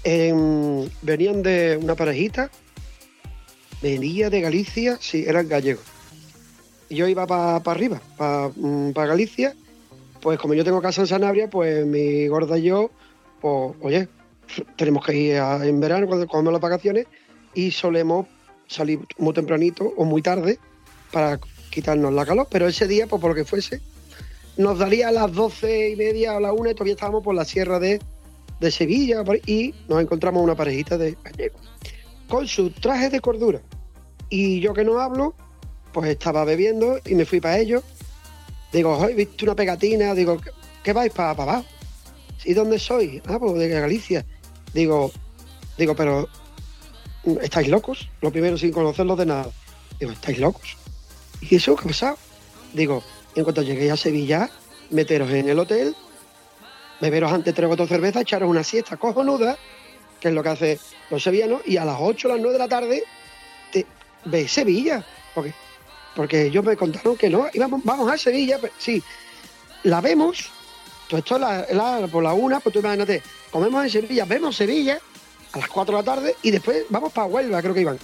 [0.03, 2.49] en- venían de una parejita.
[3.83, 5.83] Venía de Galicia, sí, eran gallegos.
[6.89, 8.49] Y yo iba para arriba, para
[9.07, 9.55] Galicia.
[10.19, 12.89] Pues como yo tengo casa en Sanabria, pues mi gorda y yo,
[13.41, 14.07] pues, oye,
[14.75, 17.05] tenemos que ir en verano cuando cogemos las vacaciones
[17.53, 18.27] y solemos
[18.67, 20.57] salir muy tempranito o muy tarde
[21.11, 22.47] para quitarnos la calor.
[22.51, 23.81] Pero ese día, pues por lo que fuese,
[24.61, 27.35] nos daría a las doce y media o a las una y todavía estábamos por
[27.35, 27.99] la sierra de,
[28.59, 31.17] de Sevilla y nos encontramos una parejita de
[32.27, 33.61] con sus trajes de cordura.
[34.29, 35.33] Y yo que no hablo,
[35.91, 37.83] pues estaba bebiendo y me fui para ellos.
[38.71, 40.51] Digo, hoy visto una pegatina, digo, ¿qué-
[40.83, 41.65] ¿qué vais para abajo?
[42.45, 43.21] ¿Y dónde sois?
[43.27, 44.25] Ah, pues de Galicia.
[44.73, 45.11] Digo,
[45.77, 46.29] digo, pero
[47.41, 48.09] ¿estáis locos?
[48.21, 49.49] Lo primero sin conocerlos de nada.
[49.99, 50.77] Digo, ¿estáis locos?
[51.41, 52.17] ¿Y eso qué ha pasado?
[52.73, 53.03] Digo,
[53.35, 54.49] en cuanto lleguéis a Sevilla,
[54.89, 55.95] meteros en el hotel,
[56.99, 59.57] beberos antes tres o cuatro cervezas, echaros una siesta cojonuda,
[60.19, 62.59] que es lo que hacen los sevillanos, y a las 8 o las 9 de
[62.59, 63.03] la tarde
[63.71, 63.85] te
[64.25, 65.03] ves Sevilla.
[65.33, 65.53] Porque,
[66.15, 69.01] porque ellos me contaron que no, íbamos, vamos a Sevilla, sí,
[69.83, 70.49] la vemos,
[71.07, 74.99] todo esto es por la una, pues tú imagínate, comemos en Sevilla, vemos Sevilla
[75.53, 77.99] a las 4 de la tarde y después vamos para Huelva, creo que iban.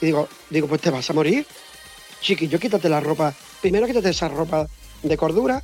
[0.00, 1.46] Y digo, digo, pues te vas a morir.
[2.20, 3.34] chiquillo, quítate la ropa.
[3.66, 4.68] Primero quítate esa ropa
[5.02, 5.60] de cordura,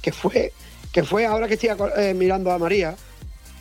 [0.00, 0.54] que fue,
[0.90, 2.96] que fue ahora que estoy eh, mirando a María,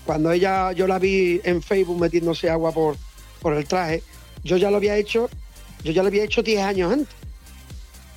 [0.05, 2.95] cuando ella, yo la vi en Facebook metiéndose agua por,
[3.41, 4.01] por el traje,
[4.45, 5.29] yo ya lo había hecho,
[5.83, 7.13] yo ya lo había hecho 10 años antes.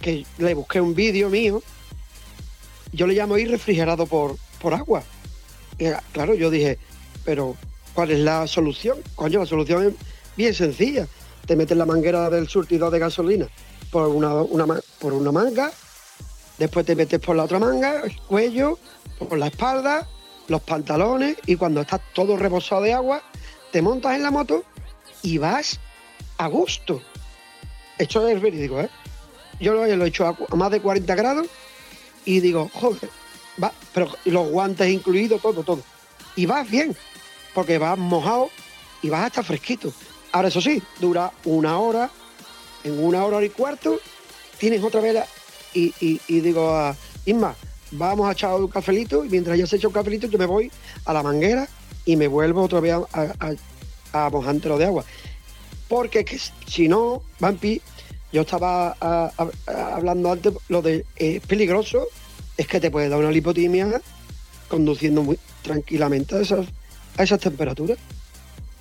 [0.00, 1.60] Que le busqué un vídeo mío,
[2.92, 5.02] yo le llamo ir refrigerado por, por agua.
[6.12, 6.78] Claro, yo dije,
[7.24, 7.56] pero
[7.94, 8.98] ¿cuál es la solución?
[9.16, 9.94] Coño, la solución es
[10.36, 11.08] bien sencilla.
[11.46, 13.48] Te metes la manguera del surtidor de gasolina
[13.90, 15.70] por una, una por una manga,
[16.58, 18.78] después te metes por la otra manga, el cuello,
[19.18, 20.08] por la espalda,
[20.48, 23.22] los pantalones y cuando estás todo rebosado de agua,
[23.72, 24.64] te montas en la moto
[25.22, 25.80] y vas
[26.38, 27.02] a gusto.
[27.98, 28.90] Esto es verídico, ¿eh?
[29.60, 31.46] Yo lo, he hecho a, más de 40 grados
[32.24, 33.08] y digo, joder,
[33.62, 35.82] va, pero los guantes incluidos, todo, todo.
[36.36, 36.96] Y vas bien,
[37.54, 38.50] porque vas mojado
[39.02, 39.92] y vas hasta fresquito.
[40.32, 42.10] Ahora, eso sí, dura una hora,
[42.84, 43.98] en una hora y cuarto,
[44.58, 45.26] tienes otra vez la-
[45.74, 45.92] y,
[46.28, 47.56] digo a Isma,
[47.90, 50.70] vamos a echar un cafelito y mientras ya se echa un cafelito yo me voy
[51.04, 51.68] a la manguera
[52.04, 53.04] y me vuelvo otra vez a,
[54.12, 54.30] a, a
[54.78, 55.04] de agua.
[55.88, 56.38] Porque es que
[56.70, 57.80] si no, Vampi,
[58.32, 62.08] yo estaba ah, ah, ah, hablando antes, lo de eh, peligroso
[62.56, 64.00] es que te puede dar una lipotimia
[64.68, 66.66] conduciendo muy tranquilamente a esas,
[67.16, 67.98] a esas temperaturas.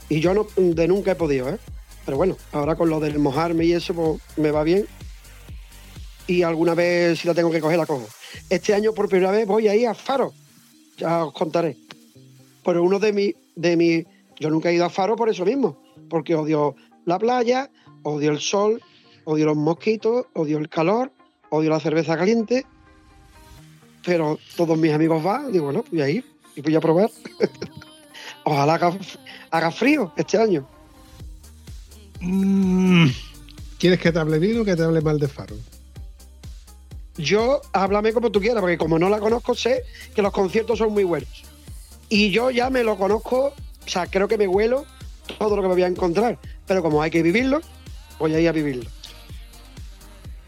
[0.09, 1.57] Y yo no, de nunca he podido, ¿eh?
[2.05, 4.85] Pero bueno, ahora con lo del mojarme y eso, pues me va bien.
[6.27, 8.07] Y alguna vez si la tengo que coger, la cojo.
[8.49, 10.33] Este año por primera vez voy a ir a Faro.
[10.97, 11.77] Ya os contaré.
[12.63, 14.05] Pero uno de mis, de mi,
[14.39, 15.77] yo nunca he ido a Faro por eso mismo.
[16.09, 17.69] Porque odio la playa,
[18.03, 18.81] odio el sol,
[19.25, 21.11] odio los mosquitos, odio el calor,
[21.49, 22.65] odio la cerveza caliente.
[24.05, 27.09] Pero todos mis amigos van, digo, bueno, voy a ir y voy a probar.
[28.43, 28.97] Ojalá haga,
[29.51, 30.67] haga frío este año.
[32.23, 33.07] Mm,
[33.77, 35.55] ¿Quieres que te hable bien o que te hable mal de Faro?
[37.17, 39.83] Yo, háblame como tú quieras, porque como no la conozco, sé
[40.15, 41.43] que los conciertos son muy buenos.
[42.09, 44.85] Y yo ya me lo conozco, o sea, creo que me huelo
[45.37, 46.39] todo lo que me voy a encontrar.
[46.65, 47.61] Pero como hay que vivirlo,
[48.19, 48.89] voy a ir a vivirlo.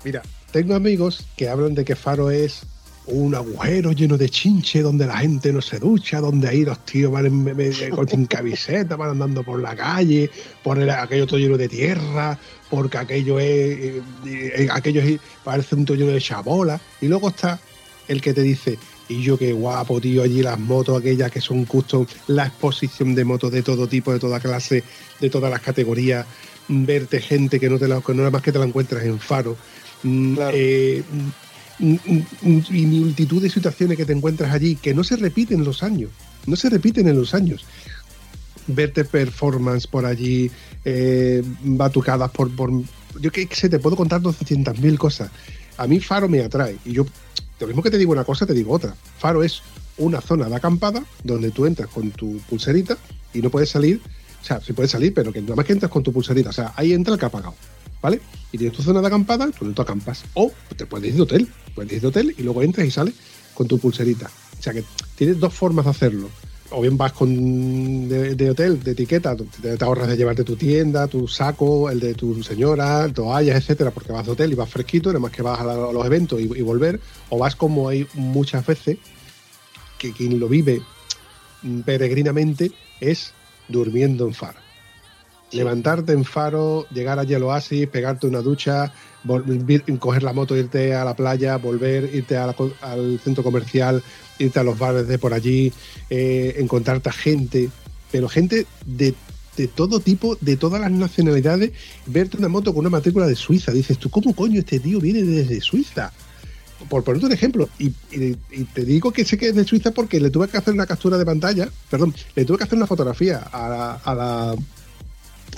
[0.03, 2.61] Mira, tengo amigos que hablan de que Faro es
[3.07, 7.11] un agujero lleno de chinche donde la gente no se ducha, donde ahí los tíos
[7.11, 10.29] van en, en- en- con sin camiseta, van andando por la calle,
[10.63, 12.37] por el- aquello todo lleno de tierra,
[12.69, 16.79] porque aquello es, eh, eh, aquello es- parece un todo lleno de chabola.
[16.99, 17.59] Y luego está
[18.07, 21.65] el que te dice, y yo qué guapo, tío, allí las motos aquellas que son
[21.65, 24.83] custom, la exposición de motos de todo tipo, de toda clase,
[25.21, 26.25] de todas las categorías,
[26.67, 29.19] verte gente que no te la, que no nada más que te la encuentras en
[29.19, 29.55] Faro.
[30.01, 30.51] Mm, Claro.
[30.57, 31.03] eh,
[31.79, 36.09] y multitud de situaciones que te encuentras allí que no se repiten en los años,
[36.45, 37.65] no se repiten en los años.
[38.67, 40.49] Verte performance por allí,
[40.83, 42.71] eh, batucadas por, por...
[43.19, 45.29] Yo qué sé, te puedo contar 200.000 cosas.
[45.77, 47.05] A mí Faro me atrae y yo,
[47.59, 48.95] lo mismo que te digo una cosa, te digo otra.
[49.19, 49.61] Faro es
[49.97, 52.97] una zona de acampada donde tú entras con tu pulserita
[53.33, 54.01] y no puedes salir,
[54.41, 56.53] o sea, sí puedes salir, pero que nada más que entras con tu pulserita, o
[56.53, 57.55] sea, ahí entra el que ha pagado.
[58.05, 58.21] ¿Vale?
[58.51, 60.23] Y tienes tu zona de acampada, tú, tú acampas.
[60.35, 63.15] O te puedes ir de hotel, puedes ir de hotel y luego entras y sales
[63.55, 64.29] con tu pulserita.
[64.59, 64.83] O sea que
[65.15, 66.29] tienes dos formas de hacerlo.
[66.69, 71.07] O bien vas con de, hotel, de etiqueta, te, te ahorras de llevarte tu tienda,
[71.07, 75.09] tu saco, el de tu señora, toallas, etcétera, porque vas de hotel y vas fresquito,
[75.09, 76.99] nada más que vas a, los eventos y, y volver.
[77.29, 78.97] O vas como hay muchas veces,
[79.97, 80.81] que quien lo vive
[81.63, 83.33] mm, peregrinamente es
[83.67, 84.33] durmiendo en
[85.55, 87.43] levantarte en faro, llegar allí al
[87.91, 88.91] pegarte una ducha,
[89.99, 94.03] coger la moto, irte a la playa, volver, irte al centro comercial,
[94.39, 95.71] irte a los bares de por allí,
[96.09, 97.69] eh, encontrarte a gente,
[98.11, 99.15] pero gente de,
[99.57, 101.71] de todo tipo, de todas las nacionalidades,
[102.05, 103.71] verte una moto con una matrícula de Suiza.
[103.71, 106.11] Dices tú, ¿cómo coño este tío viene desde Suiza?
[106.89, 107.89] Por ponerte un ejemplo, y,
[108.73, 111.17] te digo que sé que es de Suiza porque le tuve que hacer una captura
[111.17, 114.55] de pantalla, perdón, le tuve que hacer una fotografía a la,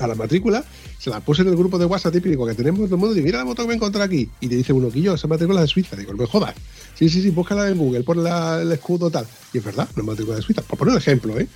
[0.06, 0.64] a la matrícula,
[0.98, 3.22] se la puse en el grupo de WhatsApp típico que tenemos todo el mundo y
[3.22, 4.30] mira la moto que me encontré aquí.
[4.40, 5.96] Y te dice uno, Quillo, esa matrícula es de Suiza.
[5.96, 6.56] Digo, no me jodas.
[6.96, 9.28] Sí, sí, sí, búscala en Google, pon el escudo tal.
[9.54, 10.62] Y es verdad, una matrícula de Suiza.
[10.62, 11.48] Por poner un ejemplo, ¿eh?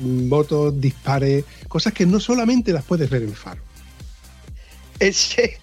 [0.00, 3.60] Motos, dispares, cosas que no solamente las puedes ver en Faro.
[4.98, 5.58] Ese,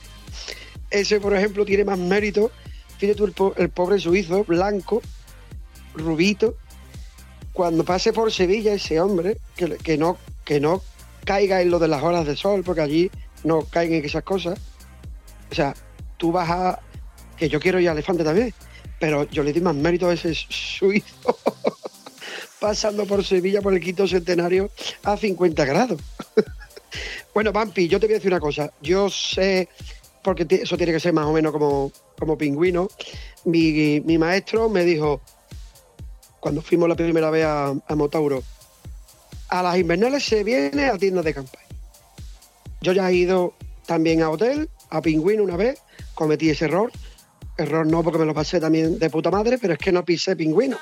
[0.90, 2.52] ese, por ejemplo, tiene más mérito.
[2.98, 5.02] Fíjate tú, el, po- el pobre suizo, blanco,
[5.96, 6.56] rubito,
[7.54, 10.82] cuando pase por Sevilla ese hombre, que, que no, que no
[11.26, 13.12] caiga en lo de las horas de sol, porque allí
[13.44, 14.58] no caen en esas cosas.
[15.52, 15.74] O sea,
[16.18, 16.80] tú vas a.
[17.36, 18.54] que yo quiero ir a Elefante también,
[19.00, 21.38] pero yo le doy más mérito a ese suizo
[22.60, 24.70] pasando por Sevilla por el quinto centenario
[25.04, 26.00] a 50 grados.
[27.34, 28.72] bueno, Vampi, yo te voy a decir una cosa.
[28.82, 29.68] Yo sé
[30.24, 32.88] porque eso tiene que ser más o menos como, como pingüino,
[33.44, 35.22] mi, mi maestro me dijo,
[36.40, 38.42] cuando fuimos la primera vez a Motauro,
[39.50, 41.66] a las invernales se viene a tiendas de campaña.
[42.82, 43.54] Yo ya he ido
[43.86, 45.80] también a hotel, a pingüino una vez,
[46.14, 46.92] cometí ese error.
[47.58, 50.36] Error no porque me lo pasé también de puta madre, pero es que no pisé
[50.36, 50.78] pingüino.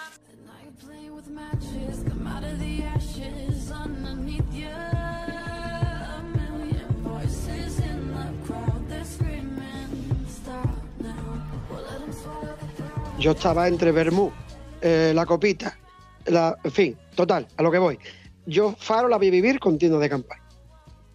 [13.20, 14.34] Yo estaba entre Bermú,
[14.82, 15.78] eh, la copita,
[16.26, 17.98] en fin, total, a lo que voy.
[18.46, 20.44] Yo Faro la vi vivir con tiendas de campaña.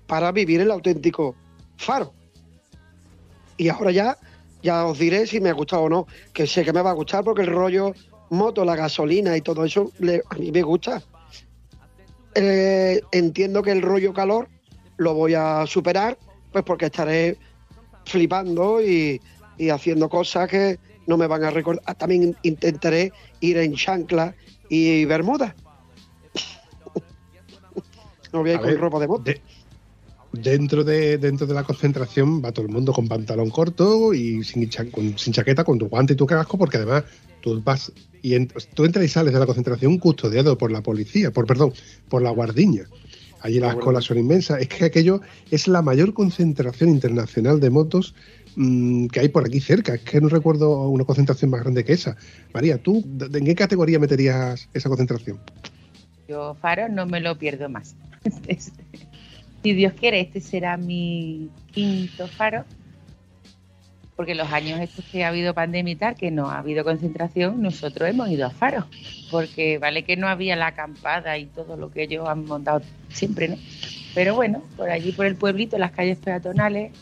[0.07, 1.35] Para vivir el auténtico
[1.77, 2.13] Faro.
[3.57, 4.17] Y ahora ya,
[4.63, 6.95] ya os diré si me ha gustado o no, que sé que me va a
[6.95, 7.93] gustar porque el rollo
[8.31, 9.93] moto, la gasolina y todo eso
[10.31, 11.03] a mí me gusta.
[12.35, 14.49] Eh, entiendo que el rollo calor
[14.97, 16.19] lo voy a superar,
[16.53, 17.37] pues porque estaré
[18.05, 19.21] flipando y,
[19.57, 21.83] y haciendo cosas que no me van a recordar.
[21.87, 24.35] Ah, También intentaré ir en chancla
[24.69, 25.55] y bermuda.
[28.33, 29.23] No voy a ir A con ver, ropa de moto.
[29.23, 29.41] de-
[30.33, 34.69] dentro, de, dentro de la concentración va todo el mundo con pantalón corto y sin,
[34.69, 37.05] cha- con- sin chaqueta, con tu guante y tu casco, porque además
[37.41, 41.31] tú vas y en- tú entras y sales de la concentración custodiado por la policía,
[41.31, 41.73] por perdón,
[42.09, 42.85] por la guardiña.
[43.41, 44.61] Allí las colas son inmensas.
[44.61, 48.15] Es que aquello es la mayor concentración internacional de motos
[48.57, 49.95] mm, que hay por aquí cerca.
[49.95, 52.17] Es que no recuerdo una concentración más grande que esa.
[52.53, 55.39] María, ¿tú de- en qué categoría meterías esa concentración?
[56.29, 57.95] Yo Faro no me lo pierdo más.
[59.63, 62.65] Si Dios quiere, este será mi quinto Faro.
[64.15, 67.61] Porque los años estos que ha habido pandemia y tal, que no ha habido concentración,
[67.61, 68.87] nosotros hemos ido a Faro.
[69.31, 73.49] Porque vale que no había la acampada y todo lo que ellos han montado siempre,
[73.49, 73.57] ¿no?
[74.15, 76.93] Pero bueno, por allí, por el pueblito, las calles peatonales,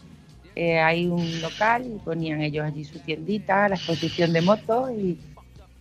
[0.54, 5.18] eh, hay un local y ponían ellos allí su tiendita, la exposición de motos y,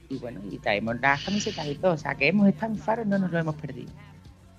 [0.10, 1.93] y bueno, y traemos las camisetas y todo.
[1.93, 3.91] O sea, que hemos estado en Faro, no nos lo hemos perdido.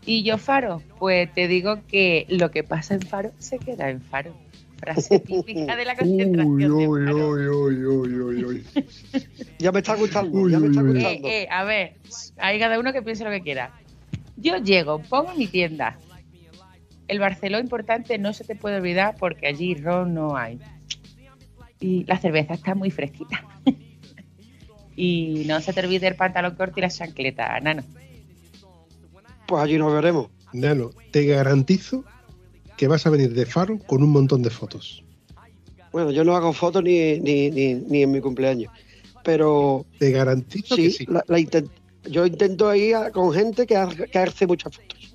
[0.06, 4.00] Y yo, Faro, pues te digo que lo que pasa en Faro se queda en
[4.00, 4.34] Faro.
[4.78, 6.58] Frase típica de la concentración.
[6.58, 7.34] de Faro.
[9.58, 10.96] Ya me está gustando, Uy, ya me está uy, uy.
[10.98, 11.28] Eh, gustando.
[11.28, 11.94] eh, a ver,
[12.38, 13.72] hay cada uno que piense lo que quiera.
[14.36, 15.98] Yo llego, pongo mi tienda.
[17.08, 20.58] El Barceló importante no se te puede olvidar porque allí ron no hay.
[21.80, 23.44] Y la cerveza está muy fresquita.
[24.96, 27.82] y no se te olvide el pantalón corto y la chancleta, nano.
[29.46, 30.28] Pues allí nos veremos.
[30.52, 32.04] Nano, te garantizo
[32.76, 35.04] que vas a venir de Faro con un montón de fotos.
[35.92, 38.72] Bueno, yo no hago fotos ni, ni, ni, ni en mi cumpleaños.
[39.22, 41.06] Pero Te garantizo sí, que sí.
[41.08, 41.70] la- la intent-
[42.04, 45.14] yo intento ir a- con gente que, ha- que hace muchas fotos.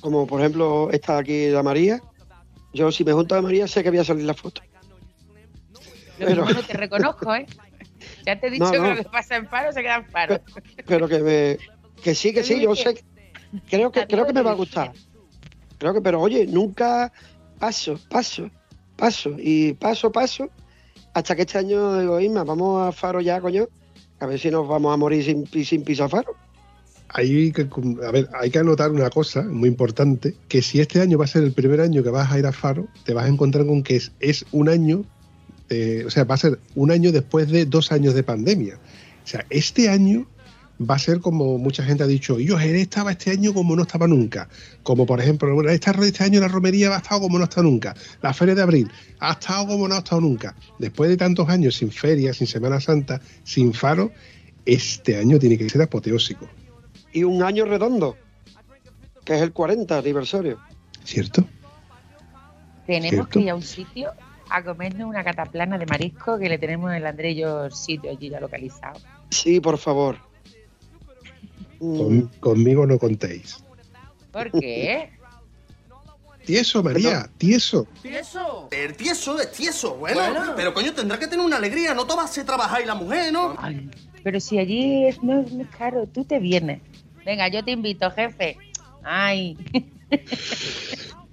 [0.00, 2.00] Como por ejemplo esta aquí, la María.
[2.74, 4.60] Yo si me junto a María sé que voy a salir la foto.
[6.18, 7.46] Pero- no te reconozco, ¿eh?
[8.26, 10.40] Ya te he dicho No, que lo que pasa en Faro se queda en Faro.
[10.86, 11.58] Pero que me,
[12.02, 13.02] que sí, que sí, yo sé.
[13.70, 14.92] Creo que, creo que me va a gustar.
[15.78, 17.12] Creo que, pero oye, nunca
[17.58, 18.50] paso, paso,
[18.96, 20.48] paso y paso, paso,
[21.14, 23.68] hasta que este año digo, Isma, vamos a Faro ya, coño,
[24.20, 26.34] a ver si nos vamos a morir sin, sin pisar Faro.
[27.10, 27.66] Hay que,
[28.06, 31.28] a ver, hay que anotar una cosa muy importante, que si este año va a
[31.28, 33.82] ser el primer año que vas a ir a Faro, te vas a encontrar con
[33.82, 35.04] que es, es un año,
[35.68, 38.78] de- o sea, va a ser un año después de dos años de pandemia.
[39.24, 40.26] O sea, este año
[40.78, 43.82] va a ser como mucha gente ha dicho, yo Jerez estaba este año como no
[43.82, 44.48] estaba nunca.
[44.82, 47.64] Como por ejemplo, bueno, esta, este año la romería ha estado como no ha estado
[47.64, 47.94] nunca.
[48.22, 50.54] La feria de abril ha estado como no ha estado nunca.
[50.78, 54.12] Después de tantos años sin feria, sin Semana Santa, sin Faro,
[54.64, 56.48] este año tiene que ser apoteósico.
[57.12, 58.16] Y un año redondo,
[59.24, 60.58] que es el 40 aniversario.
[61.04, 61.44] ¿Cierto?
[62.86, 63.30] Tenemos ¿Cierto?
[63.30, 64.12] que ir a un sitio
[64.50, 68.10] a comernos una cataplana de marisco que le tenemos en el André y yo sitio
[68.10, 68.98] allí ya localizado.
[69.30, 70.27] Sí, por favor.
[71.80, 73.62] Mm, Con- conmigo no contéis.
[74.32, 75.10] ¿Por qué?
[76.44, 77.86] Tieso, María, tieso.
[78.00, 78.68] ¿Tieso?
[78.70, 82.80] El tieso es tieso, bueno, pero coño, tendrá que tener una alegría, no tomarse trabajar
[82.82, 83.54] y la mujer, ¿no?
[83.58, 83.90] Ay,
[84.24, 86.80] pero si allí es, no, es- no es caro, tú te vienes.
[87.26, 88.56] Venga, yo te invito, jefe.
[89.02, 89.56] Ay,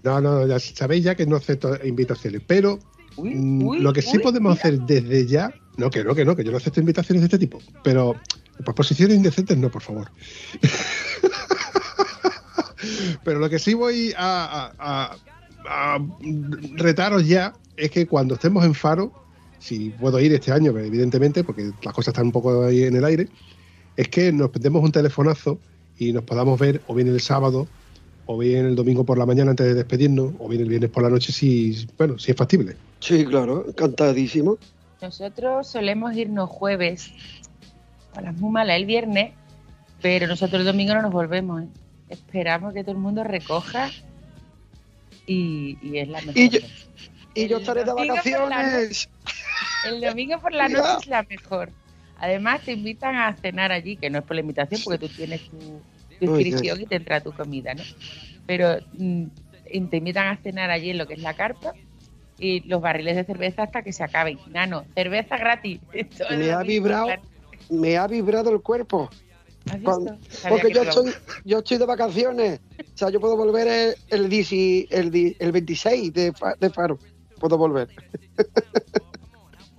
[0.04, 2.80] No, no, ya sabéis ya que no acepto invitaciones, pero
[3.16, 4.60] Uy, mm, uy, lo que sí uy, podemos mira.
[4.60, 7.40] hacer desde ya, no, que no, que no, que yo no acepto invitaciones de este
[7.40, 8.16] tipo, pero
[8.64, 10.10] pues posiciones indecentes no, por favor.
[13.24, 15.18] pero lo que sí voy a, a- a-
[15.68, 16.00] a
[16.76, 19.12] retaros ya es que cuando estemos en Faro,
[19.60, 23.04] si puedo ir este año, evidentemente, porque las cosas están un poco ahí en el
[23.06, 23.28] aire,
[23.96, 25.60] es que nos demos un telefonazo
[25.98, 27.68] y nos podamos ver o bien el sábado
[28.28, 31.04] o bien el domingo por la mañana antes de despedirnos, o bien el viernes por
[31.04, 32.76] la noche si, bueno, si es factible.
[33.00, 34.58] Sí, claro, encantadísimo.
[35.02, 37.12] Nosotros solemos irnos jueves
[38.18, 39.34] a las muy malas el viernes,
[40.02, 41.64] pero nosotros el domingo no nos volvemos.
[41.64, 41.68] ¿eh?
[42.10, 43.90] Esperamos que todo el mundo recoja
[45.26, 46.38] y, y es la mejor.
[46.38, 46.60] Y yo,
[47.34, 49.10] y yo estaré de vacaciones.
[49.86, 51.72] El domingo por la noche es la mejor.
[52.18, 55.42] Además te invitan a cenar allí, que no es por la invitación, porque tú tienes
[55.50, 55.82] tu,
[56.22, 57.84] inscripción y te entra tu comida, ¿no?
[58.48, 59.26] Pero mm,
[59.90, 61.74] te invitan a cenar allí en lo que es la carpa
[62.40, 64.40] y los barriles de cerveza hasta que se acaben.
[64.48, 65.82] Nano, cerveza gratis.
[66.30, 67.10] Me ha vibrado,
[67.70, 69.10] me ha vibrado el cuerpo.
[70.48, 71.14] Porque que yo estoy,
[71.44, 72.60] yo estoy de vacaciones.
[72.80, 74.52] O sea, yo puedo volver el, el, 10
[74.92, 77.00] el, el 26 de, de Faro.
[77.40, 77.90] Puedo volver.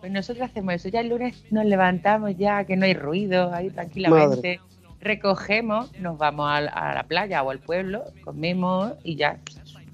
[0.00, 0.88] Pues nosotros hacemos eso.
[0.88, 4.60] Ya el lunes nos levantamos ya, que no hay ruido, ahí tranquilamente.
[5.00, 9.38] Recogemos, nos vamos a, la- a la playa o al pueblo, comemos y ya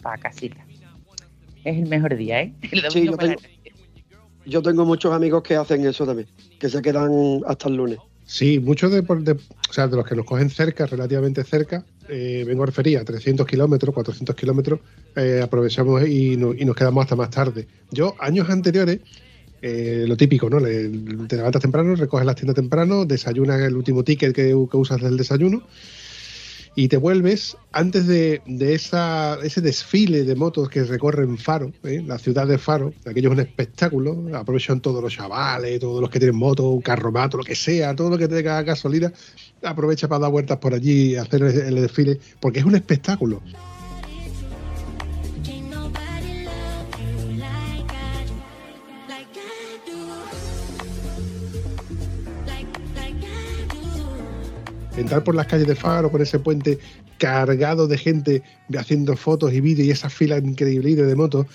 [0.03, 0.67] para casita.
[1.65, 2.53] Es el mejor día, ¿eh?
[2.73, 3.41] El Sí, yo tengo,
[4.47, 6.29] yo tengo muchos amigos que hacen eso también,
[6.59, 7.99] que se quedan hasta el lunes.
[8.25, 12.45] Sí, muchos de, de- o sea, de los que nos cogen cerca, relativamente cerca, eh,
[12.47, 14.81] vengo a referir a 300 kilómetros, 400 kilómetros,
[15.17, 17.67] eh, aprovechamos y, no- y nos quedamos hasta más tarde.
[17.91, 19.01] Yo, años anteriores,
[19.61, 20.59] eh, lo típico, ¿no?
[20.61, 20.89] Le-
[21.29, 25.63] te levantas temprano, recoges las tiendas temprano, desayunas el último ticket que usas del desayuno
[26.75, 32.03] y te vuelves antes de, de esa, ese desfile de motos que recorren Faro, ¿eh?
[32.07, 36.19] la ciudad de Faro, aquello es un espectáculo, aprovechan todos los chavales, todos los que
[36.19, 39.13] tienen moto, carromato, lo que sea, todo lo que tenga gasolina,
[39.63, 43.43] aprovecha para dar vueltas por allí hacer el desfile, porque es un espectáculo.
[54.97, 56.79] Entrar por las calles de Faro con ese puente
[57.19, 58.43] cargado de gente
[58.77, 61.47] haciendo fotos y vídeos y esa fila increíble de motos,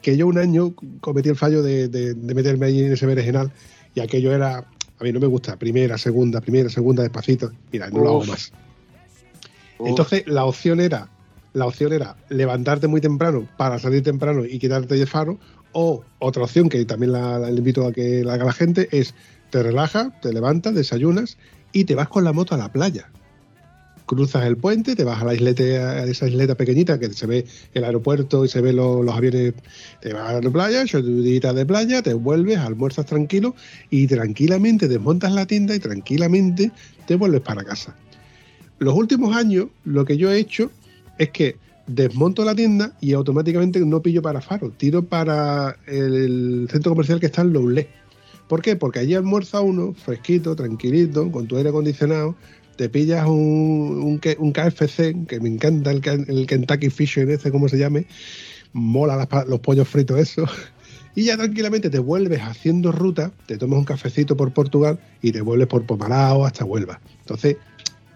[0.00, 3.52] que yo un año cometí el fallo de, de- de meterme ahí en ese berenjenal
[3.94, 8.00] y aquello era, a mí no me gusta, primera, segunda, primera, segunda, despacito, mira, no
[8.00, 8.52] lo hago más.
[9.78, 9.88] Uf.
[9.88, 11.08] Entonces la opción era,
[11.52, 15.38] la opción era levantarte muy temprano para salir temprano y quedarte de Faro,
[15.72, 19.14] o otra opción que también la, la invito a que la haga la gente es
[19.50, 21.36] te relajas, te levantas, desayunas
[21.72, 23.10] y te vas con la moto a la playa.
[24.06, 27.46] Cruzas el puente, te vas a la isleta, a esa isleta pequeñita que se ve
[27.72, 29.54] el aeropuerto y se ven los, aviones,
[30.00, 33.54] te vas a la playa, echas tu día de playa, te vuelves, almuerzas tranquilo
[33.90, 36.72] y tranquilamente desmontas la tienda y tranquilamente
[37.06, 37.96] te vuelves para casa.
[38.78, 40.70] Los últimos años lo que yo he hecho
[41.18, 41.56] es que
[41.86, 47.26] desmonto la tienda y automáticamente no pillo para Faro, tiro para el centro comercial que
[47.26, 48.01] está en Loulé.
[48.52, 48.76] ¿Por qué?
[48.76, 52.36] Porque allí almuerza uno fresquito, tranquilito, con tu aire acondicionado,
[52.76, 56.02] te pillas un, un, KFC, que me encanta el,
[56.46, 58.04] Kentucky Fisher ese, como se llame,
[58.74, 60.44] mola los pollos fritos eso,
[61.14, 65.40] y ya tranquilamente te vuelves haciendo ruta, te tomas un cafecito por Portugal y te
[65.40, 67.00] vuelves por Pomarao hasta Huelva.
[67.20, 67.56] Entonces,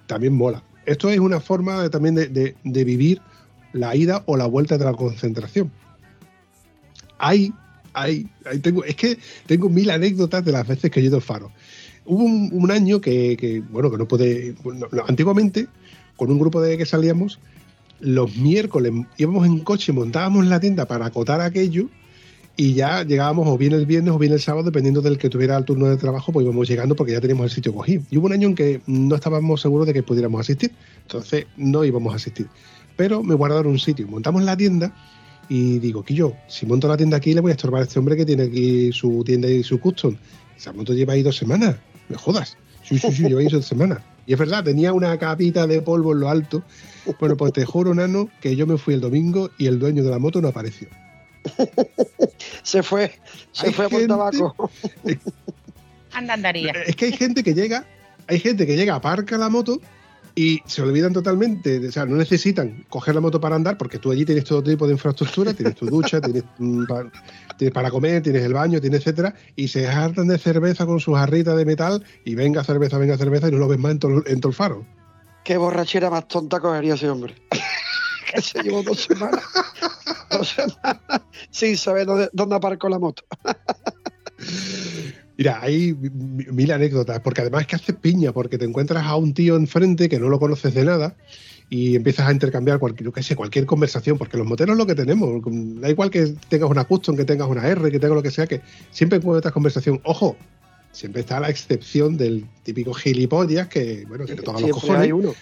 [0.06, 0.62] también mola.
[0.84, 3.22] Esto es una forma también de, de- de vivir
[3.72, 5.72] la ida o la vuelta de la concentración.
[7.16, 7.54] Hay,
[7.96, 11.20] hay, hay- tengo, es que tengo mil anécdotas de las veces que he ido a
[11.20, 11.50] Faro.
[12.04, 14.06] Hubo un, año que, bueno, que no
[14.92, 15.66] no, antiguamente,
[16.14, 17.40] con un grupo de que salíamos,
[17.98, 21.88] los miércoles íbamos en coche, montábamos la tienda para acotar aquello
[22.56, 25.56] y ya llegábamos o bien el viernes o bien el sábado, dependiendo del que tuviera
[25.56, 28.02] el turno de trabajo, pues íbamos llegando porque ya teníamos el sitio cogido.
[28.10, 30.72] Y hubo un año en que no estábamos seguros de que pudiéramos asistir,
[31.02, 32.46] entonces no íbamos a asistir.
[32.96, 34.94] Pero me guardaron un sitio, montamos la tienda
[35.48, 37.98] y digo, que yo, si monto la tienda aquí, le voy a estorbar a este
[37.98, 40.16] hombre que tiene aquí su tienda y su custom.
[40.56, 41.76] Esa moto lleva ahí dos semanas,
[42.08, 42.56] me jodas.
[42.82, 43.98] Sí, sí, sí, lleva ahí dos semanas.
[44.26, 46.62] Y es verdad, tenía una capita de polvo en lo alto.
[47.20, 50.10] Bueno, pues te juro, Nano, que yo me fui el domingo y el dueño de
[50.10, 50.88] la moto no apareció.
[52.62, 53.12] Se fue,
[53.52, 54.70] se Hay fue por tabaco.
[56.12, 56.72] Anda, andaría.
[56.86, 57.86] Es que hay gente que llega,
[58.26, 59.80] hay gente que llega, aparca la moto
[60.38, 64.12] y se olvidan totalmente, o sea, no necesitan coger la moto para andar porque tú
[64.12, 66.84] allí tienes todo tipo de infraestructura, tienes tu ducha, tienes, mm,
[67.56, 71.16] tienes para comer, tienes el baño, tienes etcétera, y se hartan de cerveza con sus
[71.16, 74.26] jarritas de metal y venga cerveza, venga cerveza y no lo ves más en todo,
[74.26, 74.86] en todo el faro.
[75.42, 77.34] Qué borrachera más tonta cogería ese hombre.
[78.30, 79.42] que se llevó dos semanas,
[80.30, 83.24] dos semanas sin saber dónde, dónde aparcó la moto.
[85.38, 89.16] Mira, hay mi- mil anécdotas, porque además es que haces piña, porque te encuentras a
[89.16, 91.14] un tío enfrente que no lo conoces de nada
[91.68, 94.86] y empiezas a intercambiar cualquier, yo qué sé, cualquier conversación, porque los moteros es lo
[94.86, 95.42] que tenemos,
[95.80, 98.46] da igual que tengas una custom, que tengas una R, que tengas lo que sea,
[98.46, 98.60] que
[98.90, 100.00] siempre encuentras conversación.
[100.04, 100.36] Ojo,
[100.92, 105.02] siempre está la excepción del típico gilipollas que, bueno, que no toca los Siempre cojones.
[105.02, 105.34] hay uno.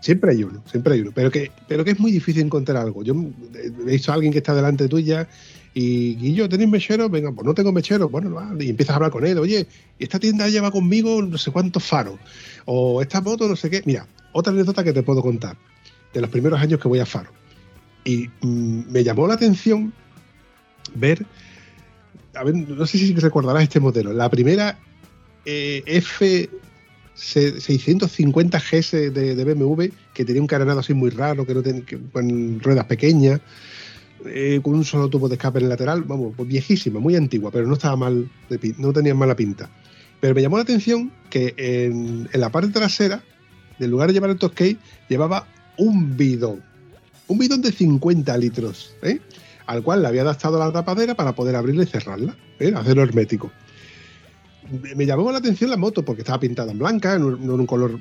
[0.00, 1.12] Siempre hay uno, siempre hay uno.
[1.14, 3.04] Pero que, pero que es muy difícil encontrar algo.
[3.04, 3.14] Yo
[3.54, 5.28] he visto a alguien que está delante tuya
[5.74, 7.08] y, yo, ¿tenéis mechero?
[7.08, 8.08] Venga, pues no tengo mechero.
[8.08, 8.36] Bueno.
[8.60, 9.38] Y empiezas a hablar con él.
[9.38, 9.66] Oye,
[9.98, 12.18] esta tienda lleva conmigo no sé cuántos faros.
[12.66, 13.82] O esta moto, no sé qué.
[13.86, 15.56] Mira, otra anécdota que te puedo contar.
[16.12, 17.30] De los primeros años que voy a Faro.
[18.04, 19.94] Y mm, me llamó la atención
[20.94, 21.24] ver.
[22.34, 24.12] A ver, no sé si recordarás este modelo.
[24.12, 24.78] La primera
[25.46, 26.50] eh, F.
[27.14, 31.84] 650 GS de, de, BMW que tenía un carenado así muy raro, que no tenía
[31.84, 33.40] que, con ruedas pequeñas,
[34.26, 37.50] eh, con un solo tubo de escape en el lateral, vamos, pues viejísima, muy antigua,
[37.50, 39.70] pero no estaba mal, de, no tenía mala pinta.
[40.20, 43.22] Pero me llamó la atención que en, la parte trasera,
[43.78, 44.76] en lugar de llevar el Toscade,
[45.08, 45.46] llevaba
[45.76, 46.62] un bidón,
[47.26, 49.20] un bidón de 50 litros, ¿eh?
[49.66, 52.72] al cual le había adaptado la tapadera para poder abrirla y cerrarla, ¿eh?
[52.76, 53.50] hacerlo hermético
[54.96, 57.98] me llamó la atención la moto porque estaba pintada en blanca, no, en un color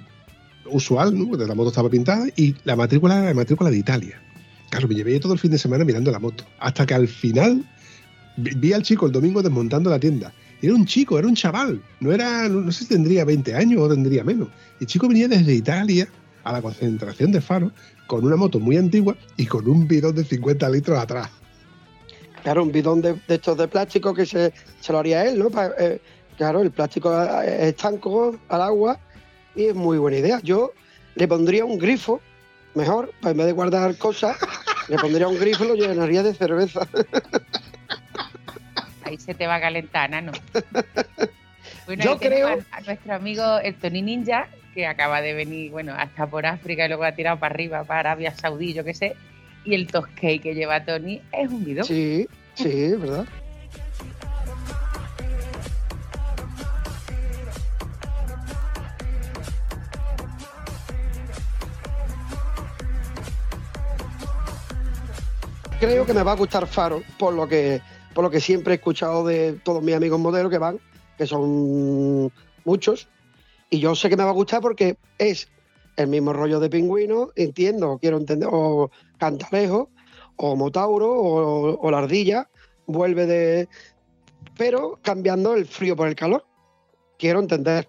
[0.65, 1.35] usual, ¿no?
[1.35, 4.21] La moto estaba pintada y la matrícula era la matrícula de Italia.
[4.71, 6.43] Claro, me llevé todo el fin de semana mirando la moto.
[6.59, 7.63] Hasta que al final
[8.37, 10.33] vi, al chico el domingo desmontando la tienda.
[10.61, 11.79] Era un chico, era un chaval.
[11.99, 14.47] No era, no, sé si tendría 20 años o tendría menos.
[14.79, 16.07] El chico venía desde Italia
[16.43, 17.71] a la concentración de Faro
[18.07, 21.29] con una moto muy antigua y con un bidón de 50 litros atrás.
[22.41, 25.49] Claro, un bidón de, estos de plástico que se, se, lo haría él, ¿no?
[25.77, 26.01] Eh,
[26.41, 27.13] Claro, el plástico
[27.43, 28.99] es estanco al agua
[29.55, 30.39] y es muy buena idea.
[30.41, 30.71] Yo
[31.13, 32.19] le pondría un grifo,
[32.75, 34.37] mejor, para en vez de guardar cosas,
[34.87, 36.87] le pondría un grifo y lo llenaría de cerveza.
[39.03, 40.31] Ahí se te va a calentar, ¿no?
[41.85, 42.47] Bueno, Yo creo...
[42.47, 46.85] A, a, nuestro amigo el Tony Ninja, que acaba de venir, bueno, hasta por África
[46.85, 49.15] y luego ha tirado para arriba, para Arabia Saudí, yo qué sé.
[49.65, 51.85] Y el Toscay que lleva Tony es un bidón.
[51.85, 53.25] Sí, sí, ¿verdad?
[65.81, 67.81] Creo que me va a gustar Faro, por lo que,
[68.13, 70.79] por lo que siempre he escuchado de todos mis amigos modelos que van,
[71.17, 72.31] que son
[72.65, 73.09] muchos,
[73.71, 75.49] y yo sé que me va a gustar porque es
[75.97, 79.89] el mismo rollo de pingüino, entiendo, quiero entender, o cantalejo,
[80.35, 82.47] o motauro, o, o la ardilla,
[82.85, 83.67] vuelve de...
[84.55, 86.45] pero cambiando el frío por el calor,
[87.17, 87.87] quiero entender.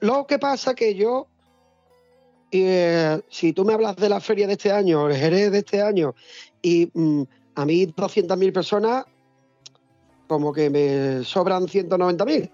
[0.00, 1.28] Lo que pasa que yo
[2.54, 5.80] eh, si tú me hablas de la feria de este año, el Jerez de este
[5.80, 6.14] año,
[6.60, 7.22] y mm,
[7.54, 9.06] a mí 200.000 personas,
[10.28, 12.50] como que me sobran 190.000,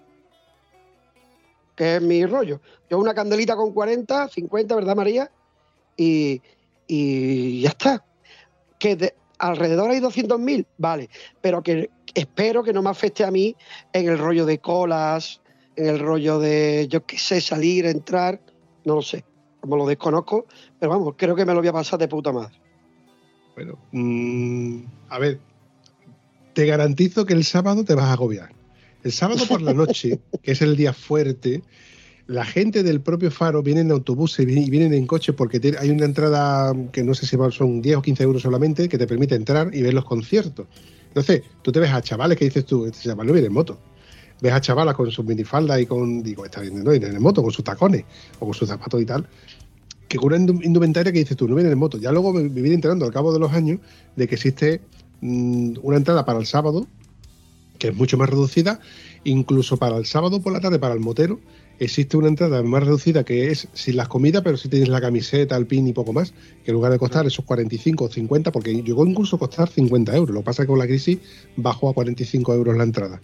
[1.75, 2.61] que es mi rollo.
[2.89, 5.29] Yo una candelita con 40, 50, ¿verdad, María?
[5.97, 6.41] Y,
[6.87, 8.05] y ya está.
[8.79, 11.09] Que de, alrededor hay 200.000, vale,
[11.41, 13.53] pero que espero que no me afecte a mí
[13.91, 15.41] en el rollo de colas,
[15.75, 18.39] en el rollo de, yo qué sé, salir, entrar,
[18.85, 19.25] no lo sé
[19.59, 20.45] como lo desconozco,
[20.79, 22.55] pero vamos, creo que me lo voy a pasar de puta madre.
[23.55, 24.79] Bueno, mmm,
[25.09, 25.39] a ver,
[26.53, 28.51] te garantizo que el sábado te vas a agobiar.
[29.03, 31.63] El sábado por la noche, que es el día fuerte,
[32.27, 36.05] la gente del propio Faro viene en autobuses y vienen en coche porque hay una
[36.05, 39.73] entrada que no sé si son 10 o 15 euros solamente que te permite entrar
[39.73, 40.67] y ver los conciertos.
[41.07, 43.79] Entonces, tú te ves a chavales que dices tú, este chaval no viene en moto
[44.41, 47.51] ves a chavalas con sus minifaldas y con, digo, está viendo, no, en moto, con
[47.51, 48.05] sus tacones
[48.39, 49.27] o con sus zapatos y tal,
[50.07, 51.97] que con una indumentaria que dices tú, no viene en moto.
[51.97, 53.79] Ya luego me, me viene enterando al cabo de los años
[54.15, 54.81] de que existe
[55.21, 56.87] mmm, una entrada para el sábado,
[57.77, 58.79] que es mucho más reducida,
[59.23, 61.39] incluso para el sábado por la tarde, para el motero,
[61.79, 64.99] existe una entrada más reducida que es sin las comidas, pero si sí tienes la
[64.99, 66.33] camiseta, el pin y poco más,
[66.63, 70.15] que en lugar de costar esos 45 o 50, porque llegó incluso a costar 50
[70.15, 70.33] euros.
[70.33, 71.19] Lo que pasa es que con la crisis
[71.55, 73.21] bajó a 45 euros la entrada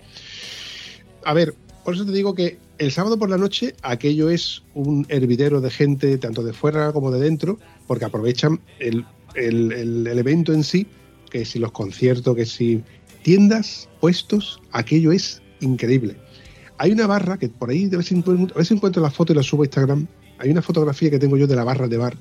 [1.25, 5.05] a ver, por eso te digo que el sábado por la noche aquello es un
[5.09, 10.19] hervidero de gente, tanto de fuera como de dentro, porque aprovechan el, el, el, el
[10.19, 10.87] evento en sí,
[11.29, 12.83] que si los conciertos, que si
[13.23, 16.15] tiendas, puestos, aquello es increíble.
[16.77, 19.09] Hay una barra que por ahí, a ver si encuentro, a ver si encuentro la
[19.09, 20.07] foto y la subo a Instagram.
[20.39, 22.15] Hay una fotografía que tengo yo de la barra de bar,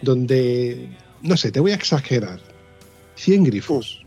[0.00, 0.88] donde,
[1.22, 2.40] no sé, te voy a exagerar,
[3.16, 4.02] 100 grifos.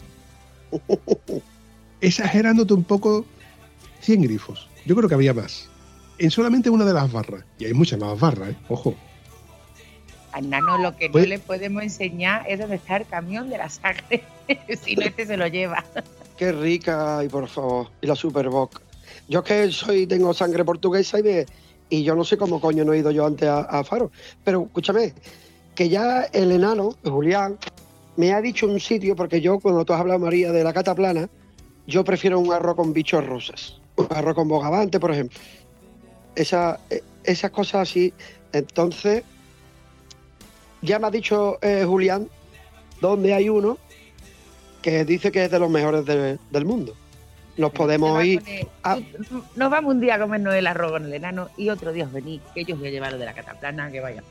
[2.02, 3.26] Exagerándote un poco
[4.06, 4.70] 100 grifos.
[4.86, 5.68] Yo creo que había más.
[6.20, 7.44] En solamente una de las barras.
[7.58, 8.56] Y hay muchas más barras, ¿eh?
[8.70, 8.94] Ojo.
[10.32, 11.24] Al nano lo que pues...
[11.24, 14.24] no le podemos enseñar es dónde está el camión de la sangre.
[14.84, 15.84] si no, este se lo lleva.
[16.38, 17.88] Qué rica, y por favor.
[18.02, 18.80] Y la Superboc.
[19.28, 21.46] Yo es que soy, tengo sangre portuguesa y, me,
[21.90, 24.12] y yo no sé cómo coño no he ido yo antes a, a Faro.
[24.44, 25.14] Pero escúchame,
[25.74, 27.58] que ya el enano, Julián,
[28.18, 30.94] me ha dicho un sitio, porque yo cuando tú has hablado, María, de la cata
[30.94, 31.28] plana,
[31.88, 33.80] yo prefiero un arroz con bichos rosas
[34.10, 35.40] arroz con bogavante, por ejemplo.
[36.36, 36.80] Esa,
[37.24, 38.14] esas cosas así.
[38.52, 39.24] Entonces,
[40.82, 42.30] ya me ha dicho eh, Julián
[43.02, 43.78] donde hay uno
[44.82, 46.94] que dice que es de los mejores de- del mundo.
[47.58, 48.44] Nos podemos ir.
[48.84, 49.00] a-
[49.56, 52.12] Nos vamos un día a comernos el arroz con el enano y otro día os
[52.12, 54.24] venís, que yo os voy a llevar lo de la cataplana, que vaya.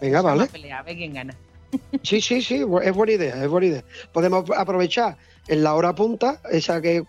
[0.00, 0.44] Venga, vale.
[0.44, 1.34] a pelear, a ver quién gana.
[2.02, 3.84] Sí, sí, sí, es buena idea, es buena idea.
[4.12, 5.16] Podemos aprovechar
[5.48, 7.02] en la hora punta, esa que,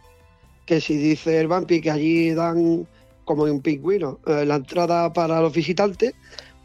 [0.67, 2.85] que si dice el vampi que allí dan
[3.25, 6.13] como un pingüino eh, la entrada para los visitantes,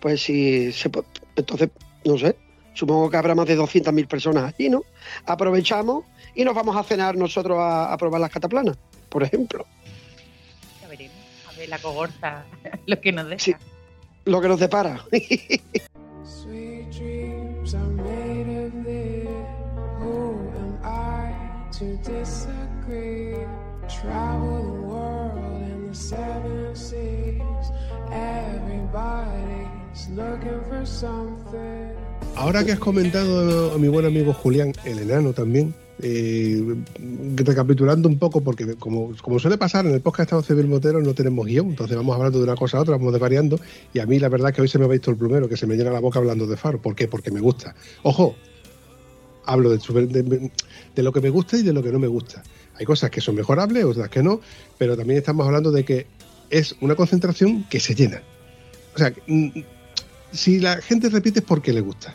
[0.01, 0.91] pues si se
[1.37, 1.71] entonces,
[2.05, 2.37] no sé,
[2.75, 4.83] supongo que habrá más de 200.000 personas allí, ¿no?
[5.25, 8.77] Aprovechamos y nos vamos a cenar nosotros a, a probar las cataplanas,
[9.09, 9.65] por ejemplo.
[10.83, 11.17] Ya veremos.
[11.49, 12.45] A ver la cogorza,
[12.87, 13.41] lo que nos deja.
[13.41, 13.55] Sí.
[14.25, 15.05] Lo que nos depara.
[21.73, 22.22] Sweet
[24.13, 27.73] Travel the world the seven seas.
[28.13, 31.93] Everybody's looking for something.
[32.37, 36.63] Ahora que has comentado a mi buen amigo Julián, el enano también, eh,
[37.37, 41.15] recapitulando un poco, porque como, como suele pasar en el podcast Estado Civil Motero no
[41.15, 43.61] tenemos guion, entonces vamos hablando de una cosa a otra, vamos desvariando,
[43.93, 45.67] y a mí la verdad que hoy se me ha visto el plumero, que se
[45.67, 46.81] me llena la boca hablando de Faro.
[46.81, 47.07] ¿Por qué?
[47.07, 47.75] Porque me gusta.
[48.03, 48.35] Ojo,
[49.45, 50.51] hablo de, de-
[50.95, 52.43] de lo que me gusta y de lo que no me gusta.
[52.79, 54.41] Hay cosas que son mejorables, otras que no,
[54.79, 56.07] pero también estamos hablando de que
[56.51, 58.23] es una concentración que se llena.
[58.95, 59.49] O sea, mm,
[60.33, 62.15] si la gente repite es porque le gusta.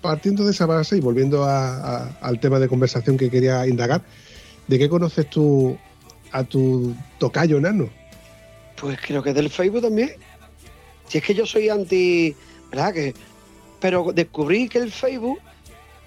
[0.00, 4.02] Partiendo de esa base y volviendo al tema de conversación que quería indagar,
[4.68, 5.76] ¿de qué conoces tú
[6.30, 7.90] a tu tocayo nano?
[8.80, 10.12] Pues creo que del Facebook también.
[11.08, 12.36] Si es que yo soy anti,
[12.70, 12.92] ¿verdad?
[12.92, 13.14] Que,
[13.80, 15.40] pero descubrí que el Facebook,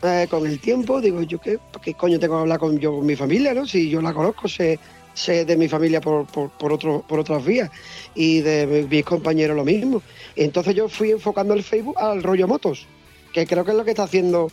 [0.04, 3.06] eh, con el tiempo, digo, yo qué, qué coño tengo que hablar con yo con
[3.06, 3.66] mi familia, ¿no?
[3.68, 4.80] Si yo la conozco, sé,
[5.14, 7.70] sé de mi familia por, por, por, otro, por otras vías
[8.16, 10.02] y de mi- mis compañeros lo mismo.
[10.36, 12.88] Entonces yo fui enfocando el Facebook al rollo motos,
[13.34, 14.52] que creo que es lo que está haciendo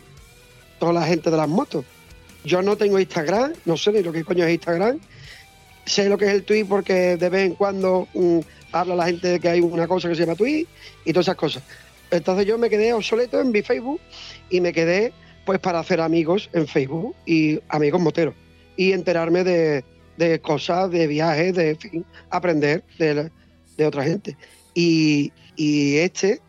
[0.79, 1.85] toda la gente de las motos.
[2.45, 4.99] Yo no tengo Instagram, no sé ni lo que coño es Instagram,
[5.87, 8.39] sé lo que es el tweet porque de vez en cuando mm,
[8.73, 10.67] habla la gente de que hay una cosa que se llama tweet
[11.05, 11.63] y todas esas cosas.
[12.11, 14.01] Entonces yo me quedé obsoleto en mi Facebook
[14.51, 15.13] y me quedé
[15.49, 18.35] pues para hacer amigos en Facebook y amigos moteros
[18.77, 19.83] y enterarme de,
[20.19, 23.31] de cosas, de viajes, de fin, aprender de,
[23.79, 24.37] de otra gente.
[24.75, 26.43] Y, y este,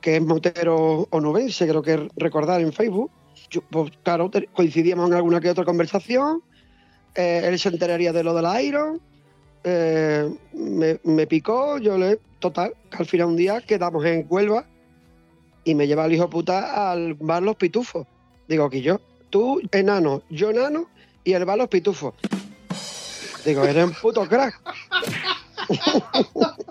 [0.00, 3.12] que es motero onubense, creo que recordar en Facebook,
[3.50, 6.42] yo, pues, claro, coincidíamos en alguna que otra conversación,
[7.14, 9.00] eh, él se enteraría de lo del Iron,
[9.62, 12.18] eh, me, me picó, yo le.
[12.40, 14.66] Total, que al final un día quedamos en Huelva
[15.62, 18.08] y me lleva el hijo puta al bar Los Pitufos.
[18.50, 20.90] Digo, que yo, tú enano, yo enano
[21.22, 22.14] y el Los Pitufos.
[23.44, 24.60] Digo, eres un puto crack.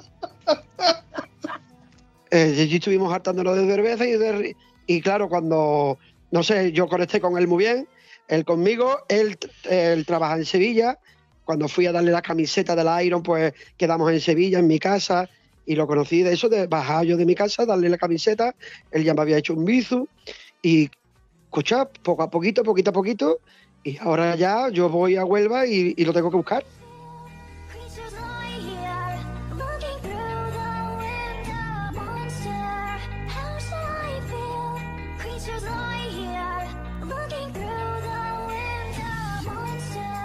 [2.32, 5.98] Eh, y estuvimos hartándonos de cerveza y de claro, cuando,
[6.30, 7.88] no sé, yo conecté con él muy bien,
[8.28, 11.00] él conmigo, él, él trabaja en Sevilla,
[11.44, 15.28] cuando fui a darle la camiseta del Iron, pues quedamos en Sevilla, en mi casa,
[15.66, 18.54] y lo conocí de eso, de bajar yo de mi casa, darle la camiseta,
[18.92, 20.08] él ya me había hecho un bizu,
[20.62, 20.92] y
[21.50, 23.39] escucha, poco a poquito, poquito a poquito,
[23.84, 26.64] y ahora ya yo voy a Huelva y, lo tengo que buscar.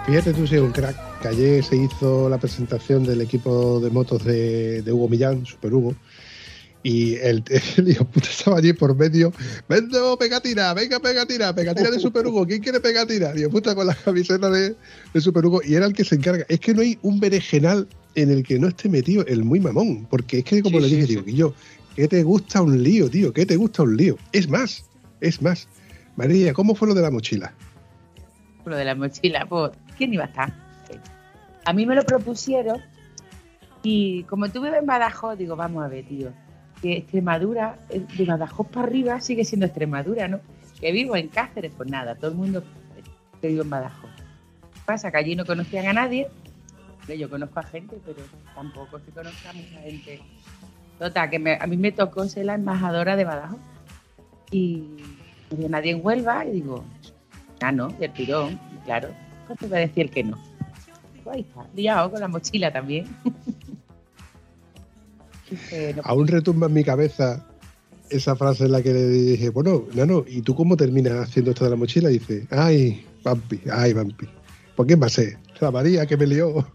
[0.05, 4.23] Fíjate tú es un crack, que ayer se hizo la presentación del equipo de motos
[4.23, 5.95] de Hugo Millán, Super Hugo,
[6.85, 7.43] y el,
[7.77, 9.33] el hijo puta estaba allí por medio,
[9.67, 13.31] vendo pegatina, venga pegatina, pegatina de Super Hugo, ¿quién quiere pegatina?
[13.31, 14.75] El puta con la camiseta de,
[15.11, 16.45] de Super Hugo, y era el que se encarga.
[16.47, 20.05] Es que no hay un berenjenal en el que no esté metido el muy mamón,
[20.11, 21.07] porque es que como Sí, le dije, sí.
[21.07, 21.53] digo, que yo,
[21.95, 23.33] ¿qué te gusta un lío, tío?
[23.33, 24.15] ¿Qué te gusta un lío?
[24.31, 24.85] Es más,
[25.21, 25.67] es más.
[26.15, 27.51] María, ¿cómo fue lo de la mochila?
[28.63, 30.53] Lo de la mochila, pues, ¿quién iba a estar?
[31.65, 32.79] A mí me lo propusieron
[33.81, 36.31] y como tú vives en Badajoz, digo, vamos a ver, tío,
[36.81, 40.39] que Extremadura, eh, de Badajoz para arriba sigue siendo Extremadura, ¿no?
[40.79, 42.63] Que vivo en Cáceres, pues nada, todo el mundo
[43.41, 44.11] que vivo en Badajoz.
[44.85, 46.27] Pasa que allí no conocían a nadie,
[47.13, 48.17] yo conozco a gente, pero
[48.55, 50.21] tampoco se conozca a mucha gente.
[50.97, 53.59] Total, que a mí me tocó ser la embajadora de Badajoz.
[54.51, 54.87] Y
[55.49, 56.83] no había nadie en Huelva y digo,
[57.61, 59.09] ah, no, del tirón, claro.
[59.47, 60.37] ¿Cómo te va a decir que no?
[61.23, 63.07] Pues ahí está, liado con la mochila también.
[65.51, 67.45] No, Aún retumba en mi cabeza
[68.09, 71.63] esa frase en la que le dije, bueno, Nano, ¿y tú cómo terminas haciendo esto
[71.65, 72.09] de la mochila?
[72.09, 74.27] Y dice, ay, Vampi, ay, Vampi.
[74.75, 75.37] ¿Por a ser?
[75.59, 76.67] La María que me lió.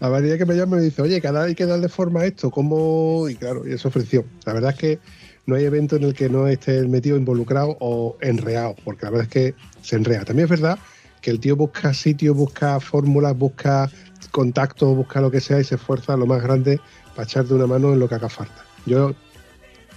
[0.00, 2.50] La María que me llama me dice, oye, cada hay que darle forma a esto,
[2.50, 3.28] ¿cómo?
[3.28, 4.24] Y claro, y eso ofreció.
[4.44, 4.98] La verdad es que
[5.46, 9.26] no hay evento en el que no esté metido, involucrado o enreado, porque la verdad
[9.26, 10.24] es que se enrea.
[10.24, 10.78] También es verdad
[11.20, 13.90] que el tío busca sitios, busca fórmulas, busca
[14.30, 16.80] contactos, busca lo que sea y se esfuerza lo más grande
[17.14, 18.64] para echarte una mano en lo que haga falta.
[18.86, 19.14] Yo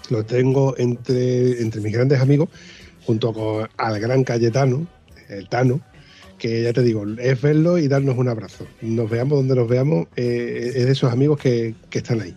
[0.10, 2.50] lo tengo entre, entre mis grandes amigos,
[3.06, 4.86] junto con al gran Cayetano,
[5.30, 5.82] el Tano,
[6.38, 8.66] que ya te digo, es verlo y darnos un abrazo.
[8.82, 12.36] Nos veamos donde nos veamos, eh, es de esos amigos que, que están ahí.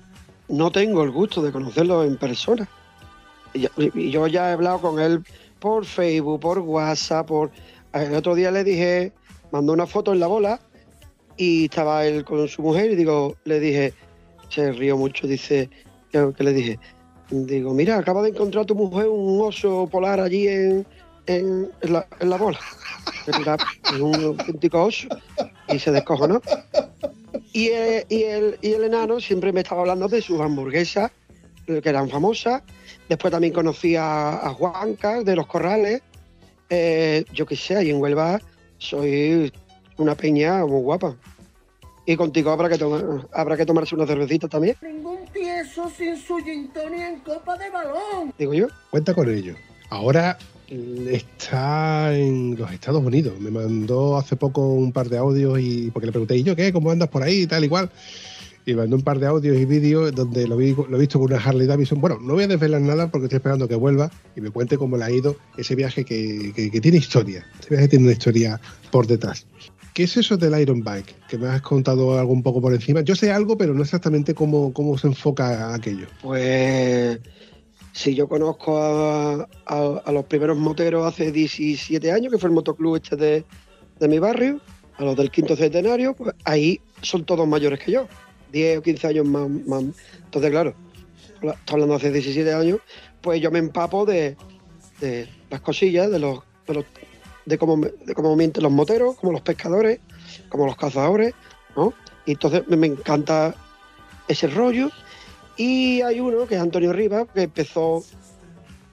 [0.48, 2.68] No tengo el gusto de conocerlo en persona.
[3.54, 5.22] Yo, yo ya he hablado con él
[5.58, 7.50] por Facebook, por WhatsApp, por...
[7.92, 9.12] El otro día le dije,
[9.50, 10.60] mandó una foto en la bola
[11.36, 13.94] y estaba él con su mujer y digo, le dije,
[14.48, 15.70] se rió mucho, dice,
[16.10, 16.78] que le dije,
[17.30, 20.86] digo, mira, acaba de encontrar tu mujer un oso polar allí en,
[21.26, 22.58] en, la, en la bola.
[23.26, 23.56] Era
[24.00, 25.08] un auténtico oso
[25.68, 26.40] y se descojonó.
[27.52, 31.10] Y, eh, y, el, y el enano siempre me estaba hablando de sus hamburguesas,
[31.66, 32.62] que eran famosas.
[33.08, 36.02] Después también conocí a, a Juanca de los Corrales.
[36.70, 38.40] Eh, yo qué sé, ahí en Huelva
[38.78, 39.52] soy
[39.98, 41.16] una peña muy guapa.
[42.10, 43.04] Y contigo habrá que, tomar,
[43.34, 48.32] habrá que tomarse una cervecita también, Ningún tieso sin su en copa de balón.
[48.38, 48.66] digo yo.
[48.90, 49.54] Cuenta con ello.
[49.90, 50.38] Ahora
[50.70, 53.38] está en los Estados Unidos.
[53.40, 56.72] Me mandó hace poco un par de audios y porque le pregunté, ¿y yo qué?
[56.72, 57.46] ¿Cómo andas por ahí?
[57.46, 57.90] Tal igual.
[58.64, 61.30] Y mandó un par de audios y vídeos donde lo, vi, lo he visto con
[61.32, 62.00] una Harley Davidson.
[62.00, 64.96] Bueno, no voy a desvelar nada porque estoy esperando que vuelva y me cuente cómo
[64.96, 67.46] le ha ido ese viaje que, que- que tiene historia.
[67.60, 68.58] Ese viaje tiene una historia
[68.90, 69.46] por detrás.
[69.98, 71.26] ¿Qué es eso del Iron Bike?
[71.26, 73.00] Que me has contado algo un poco por encima.
[73.00, 76.06] Yo sé algo, pero no exactamente cómo, cómo se enfoca aquello.
[76.22, 77.18] Pues
[77.90, 83.16] si yo conozco a, los primeros moteros hace 17 años, que fue el motoclub este
[83.16, 83.44] de,
[84.08, 84.60] mi barrio,
[84.98, 88.06] a los del quinto centenario, pues ahí son todos mayores que yo,
[88.52, 89.48] 10 o 15 años más.
[90.26, 90.74] Entonces, claro,
[91.42, 92.78] la- estoy hablando hace 17 años,
[93.20, 94.36] pues yo me empapo de,
[95.50, 96.44] las cosillas, de los
[97.48, 100.00] de cómo, de cómo mienten los moteros, como los pescadores,
[100.48, 101.34] como los cazadores,
[101.76, 101.94] ¿no?
[102.26, 103.54] Y entonces me, me encanta
[104.28, 104.90] ese rollo.
[105.56, 108.04] Y hay uno que es Antonio Rivas, que empezó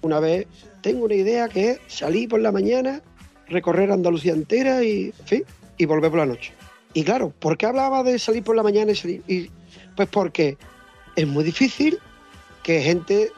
[0.01, 0.47] una vez,
[0.81, 3.01] tengo una idea que es salir por la mañana,
[3.47, 5.43] recorrer Andalucía entera y, en fin,
[5.77, 6.53] y volver por la noche.
[6.93, 9.51] Y claro, ¿por qué hablaba de salir por la mañana y salir?
[9.95, 10.57] Pues porque
[11.15, 11.99] es muy difícil
[12.63, 13.31] que gente...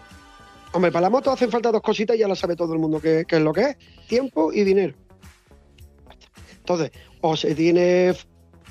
[0.73, 2.99] Hombre, para la moto hacen falta dos cositas y ya lo sabe todo el mundo
[2.99, 3.77] que, que es lo que es.
[4.07, 4.93] Tiempo y dinero.
[6.67, 6.91] Entonces,
[7.21, 8.13] o se tiene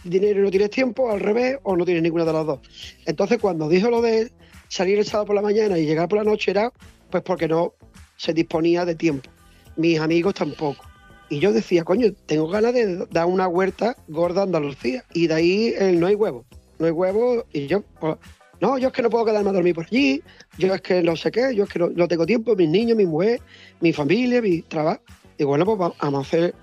[0.04, 2.60] dinero y no tienes tiempo, al revés, o no tienes ninguna de las dos.
[3.06, 4.30] Entonces, cuando dijo lo de
[4.68, 6.70] salir el sábado por la mañana y llegar por la noche, era
[7.10, 7.72] pues porque no
[8.18, 9.30] se disponía de tiempo.
[9.76, 10.84] Mis amigos tampoco.
[11.30, 15.02] Y yo decía, coño, tengo ganas de dar una huerta gorda a Andalucía.
[15.14, 16.44] Y de ahí el no hay huevo.
[16.78, 17.46] No hay huevo.
[17.54, 18.16] Y yo, pues,
[18.60, 20.22] no, yo es que no puedo quedarme a dormir por allí.
[20.58, 21.54] Yo es que no sé qué.
[21.54, 22.54] Yo es que no, no tengo tiempo.
[22.54, 23.40] Mis niños, mi mujer,
[23.80, 25.00] mi familia, mi trabajo.
[25.38, 26.54] Y bueno, pues va- vamos a hacer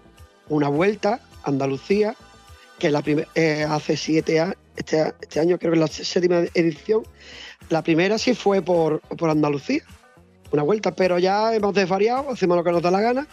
[0.49, 2.15] una vuelta a Andalucía,
[2.79, 2.91] que
[3.35, 7.03] eh, hace siete años, este, este año creo que es la séptima edición.
[7.69, 9.83] La primera sí fue por, por Andalucía,
[10.51, 13.27] una vuelta, pero ya hemos desvariado, hacemos lo que nos da la gana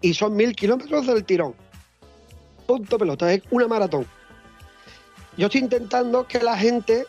[0.00, 1.54] y son mil kilómetros del tirón.
[2.66, 4.06] Punto pelota, es una maratón.
[5.36, 7.04] Yo estoy intentando que la gente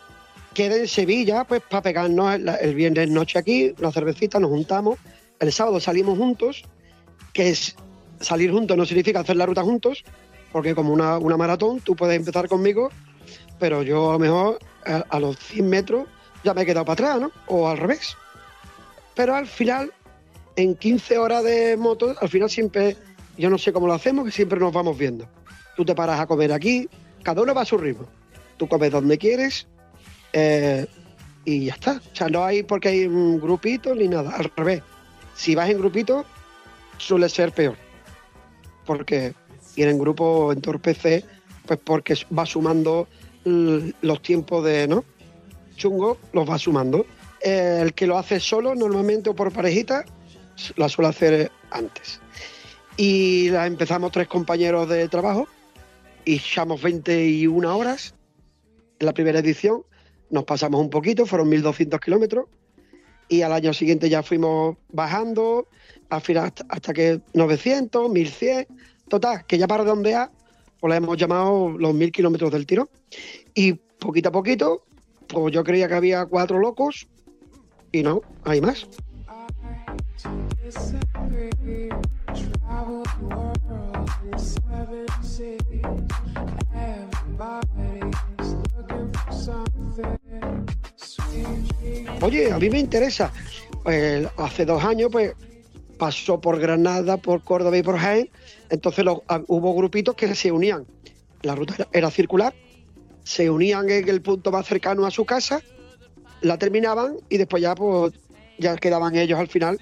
[0.54, 5.00] quede en Sevilla, pues para pegarnos el, el viernes noche aquí, una cervecita, nos juntamos,
[5.40, 6.64] el sábado salimos juntos,
[7.34, 7.76] que es
[8.20, 10.04] salir juntos no significa hacer la ruta juntos,
[10.52, 12.90] porque como una, una maratón, tú puedes empezar conmigo,
[13.60, 14.60] pero yo a lo mejor
[15.10, 16.08] a, los 100 metros
[16.44, 17.32] ya me he quedado para atrás, ¿no?
[17.48, 18.16] O al revés.
[19.16, 19.92] Pero al final,
[20.56, 22.96] en 15 horas de moto, al final siempre,
[23.38, 25.28] yo no sé cómo lo hacemos, que siempre nos vamos viendo.
[25.76, 26.88] Tú te paras a comer aquí,
[27.24, 28.08] cada uno va a su ritmo.
[28.58, 29.68] Tú comes donde quieres
[30.34, 30.86] eh,
[31.46, 32.02] y ya está.
[32.12, 34.82] O sea, no hay porque hay un grupito ni nada, al revés.
[35.36, 36.26] Si vas en grupito,
[36.98, 37.87] suele ser peor.
[38.88, 39.34] Porque
[39.76, 41.24] ir en grupo entorpece,
[41.68, 43.08] pues porque va sumando
[43.44, 45.06] los tiempos de, ¿no?
[45.76, 47.06] Chungo, los va sumando.
[47.42, 50.06] Eh, el que lo hace solo, normalmente o por parejita,
[50.76, 52.20] la suele hacer antes.
[52.98, 55.48] Y la empezamos tres compañeros de trabajo
[56.26, 58.16] y echamos 21 horas
[59.00, 59.84] en la primera edición.
[60.30, 62.46] Nos pasamos un poquito, fueron 1.200 kilómetros.
[63.30, 65.68] Y al año siguiente ya fuimos bajando,
[66.10, 68.68] al final hasta, que 900, 1100,
[69.08, 70.32] total, que ya para redondear,
[70.80, 72.90] pues le hemos llamado los 1.000 kilómetros del tiro.
[73.54, 74.84] Y poquito a poquito,
[75.28, 77.08] pues yo creía que había cuatro locos
[77.92, 78.88] y no, hay más.
[92.22, 93.32] Oye, a mí me interesa.
[93.84, 95.34] pues, hace dos años, pues
[95.98, 98.30] pasó por Granada, por Córdoba y por Jaén.
[98.70, 100.86] Entonces ah, hubo grupitos que se unían.
[101.42, 102.54] La ruta era, circular,
[103.24, 105.62] se unían en el punto más cercano a su casa,
[106.42, 108.14] la terminaban y después ya pues
[108.58, 109.80] ya quedaban ellos al final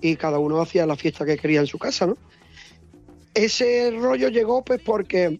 [0.00, 2.16] y cada uno hacía la fiesta que quería en su casa, ¿no?
[3.34, 5.38] Ese rollo llegó pues porque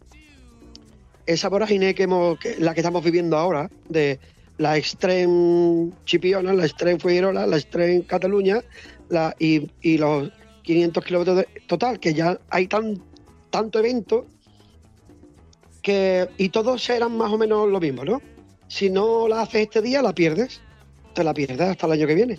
[1.26, 4.18] esa vorágine que hemos, que- la que estamos viviendo ahora, de
[4.58, 8.60] la Extreme Chipiona, la Extreme Fuerola, la Extreme Cataluña
[9.08, 10.30] la, y, los
[10.62, 13.02] 500 kilómetros de- total, que ya hay tan,
[13.50, 14.26] tanto evento
[15.82, 18.20] que, y todos eran más o menos lo mismo, ¿no?
[18.66, 20.60] Si no la haces este día, la pierdes,
[21.14, 22.38] te la pierdes hasta el año que viene.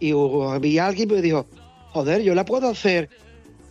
[0.00, 1.46] Y había alguien que me dijo,
[1.92, 3.08] joder, yo la puedo hacer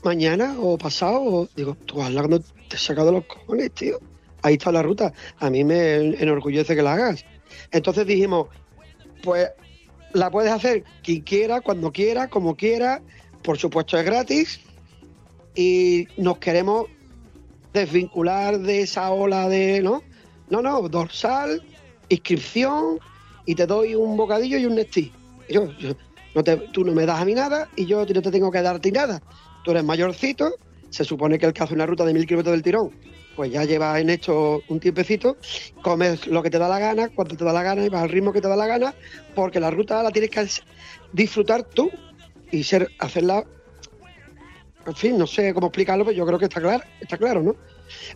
[0.04, 1.22] mañana o pasado.
[1.22, 4.00] O, digo, tú hazla cuando te sacas de los cojones, tío.
[4.42, 5.12] Ahí está la ruta.
[5.40, 7.26] A mí me enorgullece que la hagas.
[7.72, 8.48] Entonces dijimos,
[9.24, 9.50] pues
[10.14, 13.02] la puedes hacer quien quiera, cuando quiera, como quiera.
[13.44, 14.60] Por supuesto es gratis.
[15.56, 16.88] Y nos queremos
[17.74, 20.04] desvincular de esa ola de, ¿no?
[20.50, 21.64] No, no, dorsal,
[22.10, 23.00] inscripción
[23.46, 25.12] y te doy un bocadillo y un Nestí.
[25.50, 25.96] Yo, yo-
[26.36, 28.62] no te- tú no me das a mí nada y yo no te tengo que
[28.62, 29.22] darte nada.
[29.64, 30.56] Tú eres mayorcito,
[30.90, 32.92] se supone que el que hace una ruta de mil kilómetros del tirón,
[33.36, 35.38] pues ya lleva en esto un tiempecito,
[35.82, 38.10] comes lo que te da la gana, cuando te da la gana y vas al
[38.10, 38.94] ritmo que te da la gana,
[39.36, 40.48] porque la ruta la tienes que
[41.14, 41.90] disfrutar tú
[42.52, 43.46] y ser, hacerla,
[44.86, 47.56] en fin, no sé cómo explicarlo, pero yo creo que está claro, está claro, ¿no?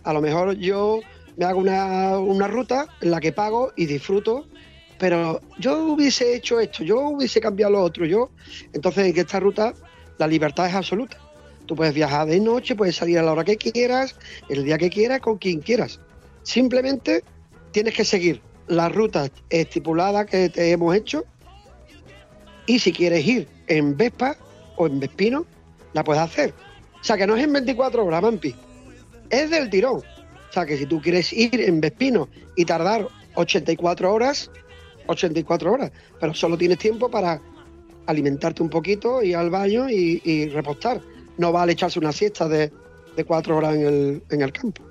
[0.04, 1.00] A lo mejor yo
[1.36, 4.46] me hago una, una ruta en la que pago y disfruto,
[4.98, 8.30] pero yo hubiese hecho esto, yo hubiese cambiado lo otro, yo.
[8.72, 9.74] Entonces, en esta ruta
[10.18, 11.18] la libertad es absoluta.
[11.66, 14.14] Tú puedes viajar de noche, puedes salir a la hora que quieras,
[14.48, 16.00] el día que quieras, con quien quieras.
[16.42, 17.24] Simplemente
[17.72, 21.24] tienes que seguir la ruta estipulada que te hemos hecho
[22.66, 24.36] y si quieres ir en Vespa
[24.76, 25.44] o en Vespino,
[25.92, 26.54] la puedes hacer.
[27.00, 28.54] O sea, que no es en 24 horas, Mampi.
[29.30, 29.98] Es del tirón.
[29.98, 34.50] O sea, que si tú quieres ir en Vespino y tardar 84 horas,
[35.06, 37.40] 84 horas, pero solo tienes tiempo para
[38.06, 41.00] alimentarte un poquito, ir al baño y repostar.
[41.38, 42.72] No vale echarse una siesta de,
[43.16, 44.82] de cuatro horas en el, en el campo.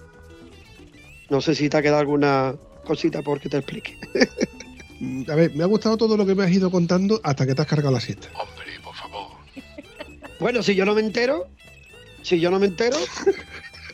[1.29, 3.97] No sé si te ha quedado alguna cosita por que te explique.
[5.29, 7.61] A ver, me ha gustado todo lo que me has ido contando hasta que te
[7.61, 8.29] has cargado la siesta.
[10.39, 11.47] Bueno, si yo no me entero,
[12.21, 12.97] si yo no me entero,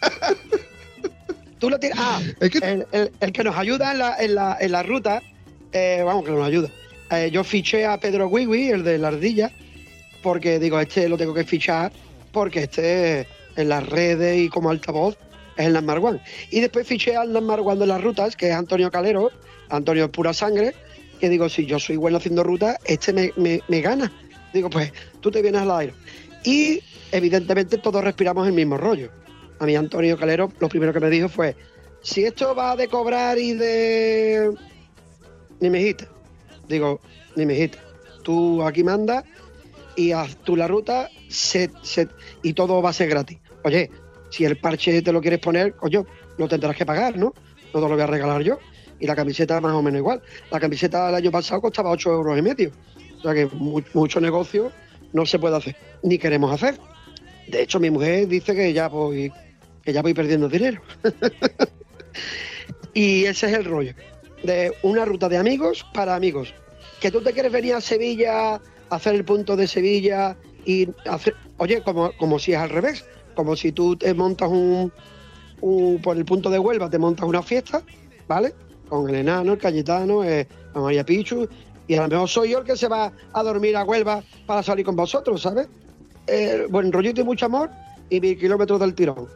[1.60, 1.98] tú lo tienes.
[2.02, 5.22] Ah, el, el- el que nos ayuda en la, en la, en la ruta,
[5.72, 6.70] eh, vamos, que nos ayuda.
[7.12, 9.52] Eh, yo fiché a Pedro Wiwi, el de la ardilla,
[10.24, 11.92] porque digo, este lo tengo que fichar,
[12.32, 15.18] porque este en las redes y como altavoz
[15.58, 16.22] es el number one.
[16.50, 19.30] Y después fiché al number one de las rutas, que es Antonio Calero,
[19.70, 20.74] Antonio es pura sangre,
[21.20, 24.12] que digo, si yo soy bueno haciendo rutas, este me, me- me gana.
[24.54, 25.94] Digo, pues tú te vienes al aire.
[26.44, 29.12] Y evidentemente todos respiramos el mismo rollo.
[29.60, 31.56] A mí Antonio Calero lo primero que me dijo fue,
[32.02, 34.52] si esto va de cobrar y de...
[35.60, 36.08] Ni mejita.
[36.68, 37.00] Digo,
[37.36, 37.78] ni mejita.
[38.24, 39.24] Tú aquí mandas
[39.96, 42.08] y haz tú la ruta se- se-
[42.44, 43.40] y todo va a ser gratis.
[43.64, 43.90] Oye,
[44.30, 46.06] si el parche te lo quieres poner, coño,
[46.38, 47.34] lo tendrás que pagar, ¿no?
[47.74, 48.58] No te lo voy a regalar yo.
[49.00, 50.22] Y la camiseta más o menos igual.
[50.52, 52.72] La camiseta del año pasado costaba 8 euros y medio.
[53.18, 54.72] O sea que mu- mucho negocio
[55.14, 56.80] no se puede hacer, ni queremos hacer.
[57.48, 59.32] De hecho, mi mujer dice que ya voy,
[59.84, 60.82] que ya voy perdiendo dinero.
[62.94, 63.94] y ese es el rollo.
[64.44, 66.54] De una ruta de amigos para amigos.
[67.00, 68.60] Que tú te quieres venir a Sevilla,
[68.92, 71.36] hacer el punto de Sevilla y hacer.
[71.58, 73.04] Oye, como, como si es al revés.
[73.36, 74.92] Como si tú te montas un,
[75.62, 77.82] un- Por el punto de Huelva te montas una fiesta,
[78.28, 78.54] ¿vale?
[78.90, 81.48] Con el enano, el Cayetano, eh, la María Pichu.
[81.88, 84.62] Y a lo mejor soy yo el que se va a dormir a Huelva para
[84.62, 85.68] salir con vosotros, ¿sabes?
[86.28, 87.70] Eh, buen rollito y mucho amor
[88.10, 89.28] y mil kilómetros del tirón.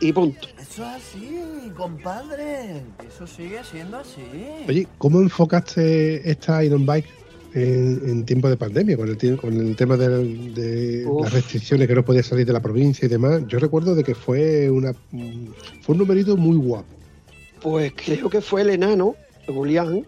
[0.00, 0.46] Y punto.
[0.60, 2.82] Eso es así, compadre.
[3.08, 4.22] Eso sigue siendo así.
[4.68, 7.08] Oye, ¿cómo enfocaste esta Iron Bike
[7.56, 12.04] en, en tiempo de pandemia, con el, con el tema de, las restricciones que no
[12.04, 13.42] podía salir de la provincia y demás?
[13.48, 14.92] Yo recuerdo de que fue una
[15.80, 16.86] fue un numerito muy guapo.
[17.62, 20.06] Pues creo que fue el enano, Julián,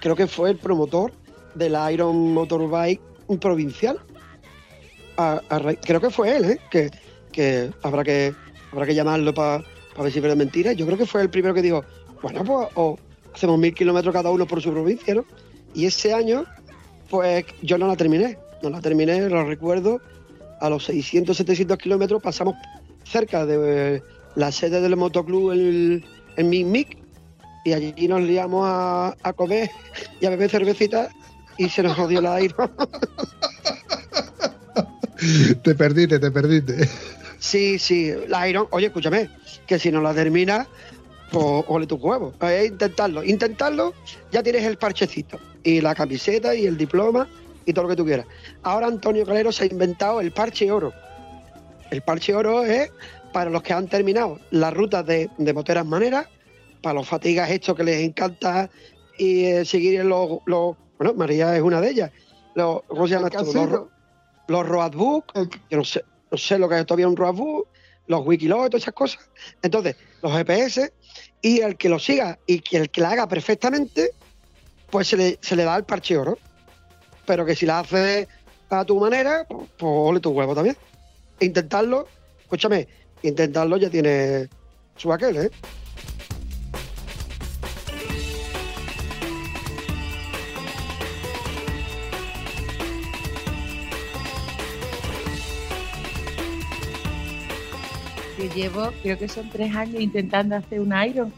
[0.00, 1.12] creo que fue el promotor
[1.54, 3.00] de la Iron Motorbike
[3.40, 3.98] provincial.
[5.16, 6.58] A- a ra- creo que fue él, ¿eh?
[6.70, 6.90] Que,
[7.32, 8.34] que habrá que
[8.70, 9.64] habrá que llamarlo para
[9.98, 10.74] ver si es mentira.
[10.74, 11.82] Yo creo que fue el primero que dijo,
[12.20, 12.98] bueno, pues o
[13.34, 15.24] hacemos mil kilómetros cada uno por su provincia, ¿no?
[15.74, 16.44] Y ese año,
[17.10, 20.00] pues yo no la terminé, no la terminé, lo recuerdo,
[20.60, 22.54] a los 600, 700 kilómetros pasamos
[23.04, 24.02] cerca de eh,
[24.34, 26.04] la sede del motoclub en,
[26.36, 26.98] en Mic
[27.64, 29.70] y allí nos liamos a, a comer
[30.20, 31.08] y a beber cervecita
[31.58, 32.54] y se nos jodió la aire.
[35.62, 36.88] Te perdiste, te perdiste.
[37.38, 39.28] Sí, sí, la Iron, oye, escúchame,
[39.66, 40.68] que si no la terminas,
[41.30, 42.34] pues ole tus huevos.
[42.64, 43.94] Intentarlo, intentarlo,
[44.32, 47.28] ya tienes el parchecito, y la camiseta, y el diploma,
[47.64, 48.26] y todo lo que tú quieras.
[48.62, 50.92] Ahora Antonio Calero se ha inventado el parche oro.
[51.90, 52.90] El parche oro es
[53.32, 56.26] para los que han terminado las rutas de, de moteras maneras,
[56.82, 58.70] para los fatigas estos que les encanta
[59.18, 62.10] y eh, seguir en los, los- Bueno, María es una de ellas.
[62.54, 63.38] Los, ¿Cómo se llama esto?
[63.60, 63.90] Los, ro-
[64.48, 65.32] los roadbook,
[65.70, 67.68] yo no sé, no sé lo que es todavía un roadbook,
[68.06, 69.28] los wikilogs y todas esas cosas.
[69.62, 70.92] Entonces, los GPS
[71.42, 74.10] y el que lo siga y que el que la haga perfectamente,
[74.90, 76.38] pues se le, se le da el parche oro.
[77.26, 78.28] Pero que si la haces
[78.70, 80.76] a tu manera, pues, pues ole tu huevo también.
[81.40, 82.06] Intentarlo,
[82.40, 82.88] escúchame,
[83.22, 84.48] intentarlo ya tiene
[84.96, 85.50] su aquel, ¿eh?
[98.56, 101.32] Llevo, creo que son tres años intentando hacer un Iron.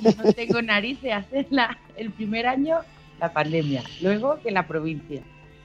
[0.00, 1.78] No tengo narices de hacerla.
[1.96, 2.78] El primer año,
[3.20, 3.82] la pandemia.
[4.02, 5.22] Luego, que la provincia.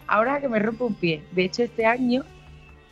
[0.07, 1.23] Ahora que me rompo un pie.
[1.31, 2.23] De hecho, este año,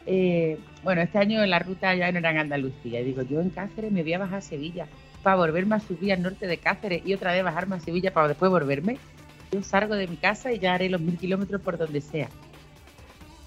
[0.05, 2.99] eh, bueno, este año la ruta ya no era en Andalucía.
[2.99, 4.87] Y digo, yo en Cáceres me voy a bajar a Sevilla
[5.23, 8.27] para volverme a subir al norte de Cáceres y otra vez bajarme a Sevilla para
[8.27, 8.97] después volverme.
[9.51, 12.29] Yo salgo de mi casa y ya haré los mil kilómetros por donde sea.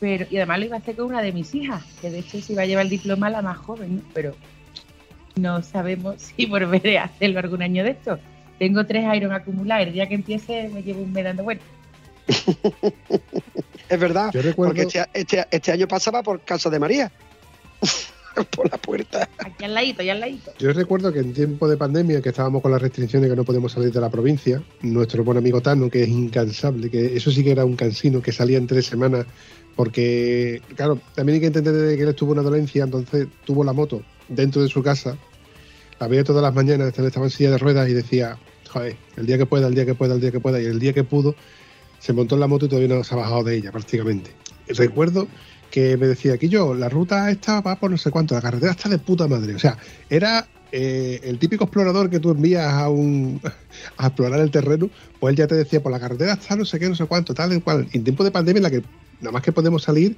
[0.01, 2.41] Pero, y además lo iba a hacer con una de mis hijas, que de hecho
[2.41, 4.03] se iba a llevar el diploma la más joven, ¿no?
[4.15, 4.35] pero
[5.37, 8.19] no sabemos si volveré a hacerlo algún año de esto.
[8.59, 11.67] Tengo tres Iron acumulados, el día que empiece me llevo un mes dando vueltas.
[13.89, 17.11] Es verdad, Yo recuerdo- porque este, este- este año pasaba por casa de María.
[18.57, 19.29] por la puerta.
[19.39, 20.53] Aquí al ladito, ya al ladito.
[20.59, 23.73] Yo recuerdo que en tiempo de pandemia, que estábamos con las restricciones que no podemos
[23.73, 27.53] salir de la provincia, nuestro buen amigo Tano, que es incansable, que eso sí que
[27.53, 29.27] era un cansino, que salía en tres semanas,
[29.79, 33.73] porque, claro, también hay que entender de que él estuvo una dolencia, entonces tuvo la
[33.73, 35.17] moto dentro de su casa,
[36.01, 38.37] la veía todas las mañanas, estaba en silla de ruedas y decía,
[38.69, 40.81] joder, el día que pueda, el día que pueda, el día que pueda, y el
[40.81, 41.37] día que pudo,
[42.01, 44.33] se montó en la moto y todavía no se ha bajado de ella prácticamente.
[44.67, 45.29] Recuerdo
[45.71, 48.73] que me decía aquí yo, la ruta esta va por no sé cuánto, la carretera
[48.73, 49.55] está de puta madre.
[49.55, 49.79] O sea,
[50.11, 53.41] era eh, el típico explorador que tú envías a un
[53.97, 56.81] a explorar el terreno, pues él ya te decía, por la carretera está no sé
[56.81, 57.89] qué, no sé cuánto, tal y cual.
[57.93, 58.83] En tiempo de pandemia en la que
[59.21, 60.17] nada más que podemos salir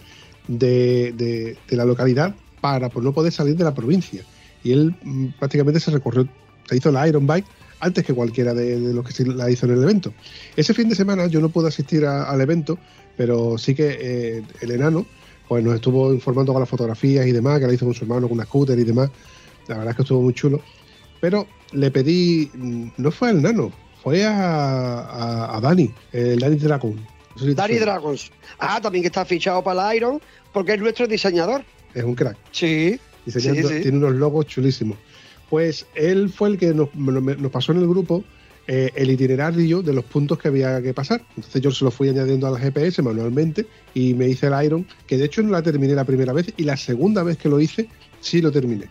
[0.48, 4.22] de, de- la localidad para pues, no poder salir de la provincia.
[4.62, 6.28] Y él mm, prácticamente se recorrió,
[6.68, 7.46] se hizo la Iron Bike
[7.80, 10.12] antes que cualquiera de, los que se la hizo en el evento.
[10.56, 12.78] Ese fin de semana yo no pude asistir al evento,
[13.16, 15.06] pero sí que eh, el enano
[15.48, 18.28] pues nos estuvo informando con las fotografías y demás, que la hizo con su hermano,
[18.28, 19.10] con una scooter y demás.
[19.66, 20.60] La verdad es que estuvo muy chulo.
[21.20, 23.72] Pero le pedí, mm, no fue al nano,
[24.02, 26.94] fue a, a- a Dani, el Dani Dragon.
[27.40, 27.66] Suena.
[27.80, 28.30] Dragons.
[28.58, 30.20] Ah, también que está fichado para la Iron,
[30.52, 31.64] porque es nuestro diseñador.
[31.94, 32.36] Es un crack.
[32.52, 32.98] Sí.
[33.26, 33.82] diseñando, Sí, sí.
[33.82, 34.96] tiene unos logos chulísimos.
[35.48, 36.88] Pues él fue el que nos,
[37.50, 38.22] pasó en el grupo
[38.68, 41.22] eh, el itinerario de los puntos que había que pasar.
[41.36, 44.86] Entonces yo se lo fui añadiendo a la GPS manualmente y me hice el Iron,
[45.08, 47.58] que de hecho no la terminé la primera vez y la segunda vez que lo
[47.60, 47.88] hice
[48.20, 48.86] sí lo terminé.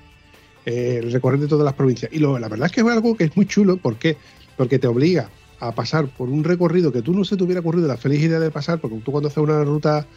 [0.65, 2.11] Eh, el recorrer de todas las provincias.
[2.13, 3.77] Y lo- la verdad es que es algo que es muy chulo.
[3.77, 4.17] ¿Por qué?
[4.57, 5.29] Porque te obliga
[5.59, 8.39] a pasar por un recorrido que tú no se te hubiera ocurrido la feliz idea
[8.39, 10.07] de pasar, porque tú cuando haces una ruta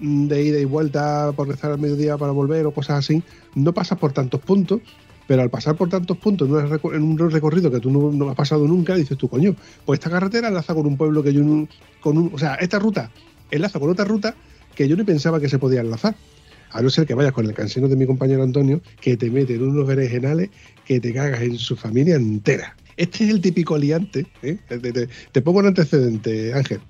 [0.00, 3.22] mm, de ida y vuelta por rezar al mediodía para volver o cosas así,
[3.54, 4.80] no pasas por tantos puntos,
[5.26, 8.66] pero al pasar por tantos puntos en, un recorrido que tú no, no has pasado
[8.66, 11.68] nunca, dices tú, coño, pues esta carretera enlaza con un pueblo que yo no-
[12.00, 13.10] con un, o sea, esta ruta
[13.50, 14.34] enlaza con otra ruta
[14.74, 16.14] que yo ni pensaba que se podía enlazar.
[16.72, 19.54] A no ser que vayas con el cansino de mi compañero Antonio, que te mete
[19.54, 20.50] en unos berenjenales
[20.84, 22.76] que te cagas en su familia entera.
[23.00, 24.26] Este es el típico liante.
[24.42, 24.56] ¿eh?
[24.68, 26.80] Te, te- te pongo un antecedente, Ángel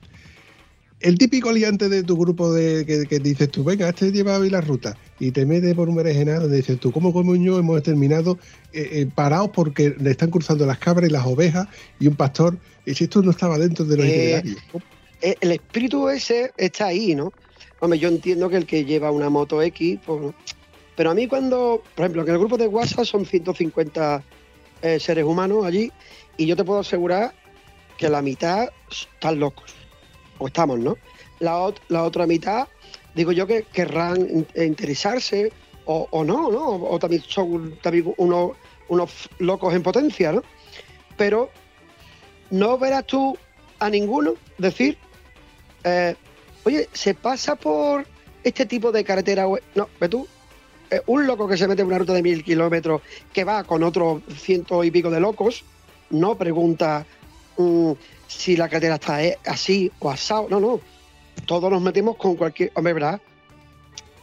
[1.03, 4.51] el típico liante de tu grupo de que, que dices tú, venga, este lleva hoy
[4.51, 8.39] la ruta y te mete por un berenjenal donde dices tú, ¿cómo coño hemos terminado
[8.75, 12.59] eh, eh, parados porque le están cruzando las cabras y las ovejas y un pastor?
[12.85, 14.11] Y si esto no estaba dentro de los Eh,
[14.43, 14.57] itinerarios.
[15.23, 17.33] Eh, El espíritu ese está ahí, ¿no?
[17.79, 20.35] Hombre, yo entiendo que el que lleva una moto X, pues,
[20.97, 24.23] pero a mí cuando, por ejemplo, que el grupo de WhatsApp son 150
[24.83, 25.93] eh, seres humanos allí
[26.37, 27.33] y yo te puedo asegurar
[27.97, 29.75] que la mitad están locos,
[30.39, 30.97] o estamos, ¿no?
[31.39, 32.67] La, ot- la otra mitad,
[33.15, 35.53] digo yo que querrán eh, interesarse
[35.85, 36.67] o, o no, ¿no?
[36.85, 38.53] O también son también unos,
[38.89, 40.43] unos locos en potencia, ¿no?
[41.17, 41.51] Pero
[42.51, 43.37] no verás tú
[43.79, 44.97] a ninguno decir,
[45.85, 46.15] eh,
[46.65, 48.07] oye, se pasa por
[48.45, 49.47] este tipo de carretera.
[49.75, 50.27] No, ve tú,
[51.07, 54.23] un loco que se mete en una ruta de mil kilómetros que va con otros
[54.37, 55.65] ciento y pico de locos,
[56.11, 57.07] no pregunta
[57.57, 57.93] mm,
[58.27, 60.49] si la carretera está eh, así o asado.
[60.49, 60.81] No, no.
[61.47, 62.73] Todos nos metemos con cualquier.
[62.75, 63.21] Hombre, ¿verdad?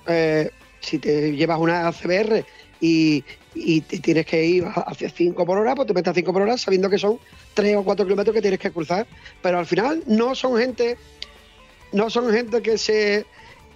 [0.08, 0.50] eh,
[0.80, 2.46] si te llevas una CBR
[2.80, 6.34] y, y te tienes que ir hacia 5 por hora, pues te metes a 5
[6.34, 7.20] por hora sabiendo que son
[7.54, 9.06] 3 o 4 kilómetros que tienes que cruzar.
[9.42, 10.98] Pero al final no son gente,
[11.92, 13.26] no son gente que se,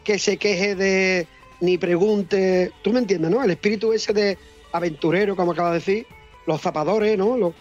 [0.04, 1.28] que se queje de
[1.62, 2.72] ni pregunte.
[2.84, 3.44] Tú me entiendes, ¿no?
[3.44, 4.38] El espíritu ese de
[4.74, 6.06] aventurero, como acaba de decir,
[6.46, 7.38] los zapadores, ¿no?
[7.38, 7.54] Los,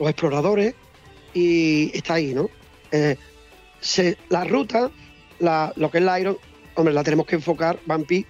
[0.00, 0.74] exploradores,
[1.34, 2.48] y está ahí, ¿no?
[2.90, 3.16] Eh,
[4.28, 4.90] la ruta,
[5.38, 6.38] la- lo que es la Iron,
[6.74, 8.24] hombre, la tenemos que enfocar, Vampi,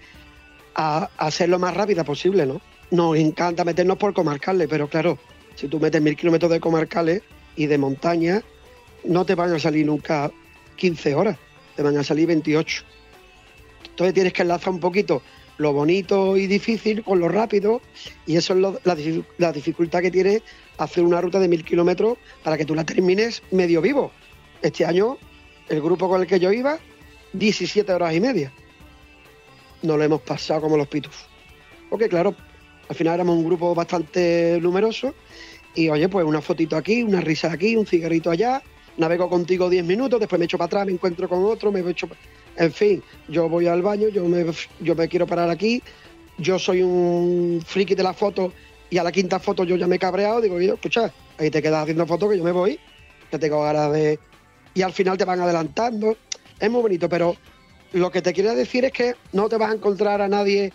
[0.74, 2.60] a, a hacer lo más rápida posible, ¿no?
[2.90, 5.18] Nos encanta meternos por comarcales, pero claro,
[5.54, 7.22] si tú metes mil kilómetros de comarcales
[7.54, 8.42] y de montaña,
[9.04, 10.30] no te van a salir nunca
[10.76, 11.36] 15 horas,
[11.76, 12.84] te van a salir 28.
[13.90, 15.22] Entonces tienes que enlazar un poquito
[15.58, 17.82] lo bonito y difícil con lo rápido,
[18.26, 18.96] y eso es la,
[19.36, 20.42] la dificultad que tiene
[20.78, 24.10] hacer una ruta de mil kilómetros para que tú la termines medio vivo.
[24.62, 25.18] Este año,
[25.68, 26.78] el grupo con el que yo iba,
[27.34, 28.50] 17 horas y media.
[29.82, 31.14] No lo hemos pasado como los pitus.
[31.90, 32.34] Porque claro,
[32.88, 35.14] al final éramos un grupo bastante numeroso
[35.74, 38.62] y oye, pues una fotito aquí, una risa aquí, un cigarrito allá,
[38.96, 42.08] navego contigo 10 minutos, después me echo para atrás, me encuentro con otro, me echo...
[42.08, 42.16] pa-
[42.56, 44.44] En fin, yo voy al baño, yo me,
[44.80, 45.82] yo me quiero parar aquí,
[46.38, 48.52] yo soy un friki de la foto
[48.90, 51.62] y a la quinta foto yo ya me he cabreado, digo, "Oye, escucha, ahí te
[51.62, 52.78] quedas haciendo fotos que yo me voy,
[53.30, 54.18] que tengo ganas de...
[54.74, 56.16] Y al final te van adelantando,
[56.58, 57.36] es muy bonito, pero
[57.92, 60.72] lo que te quiero decir es que no te vas a encontrar a nadie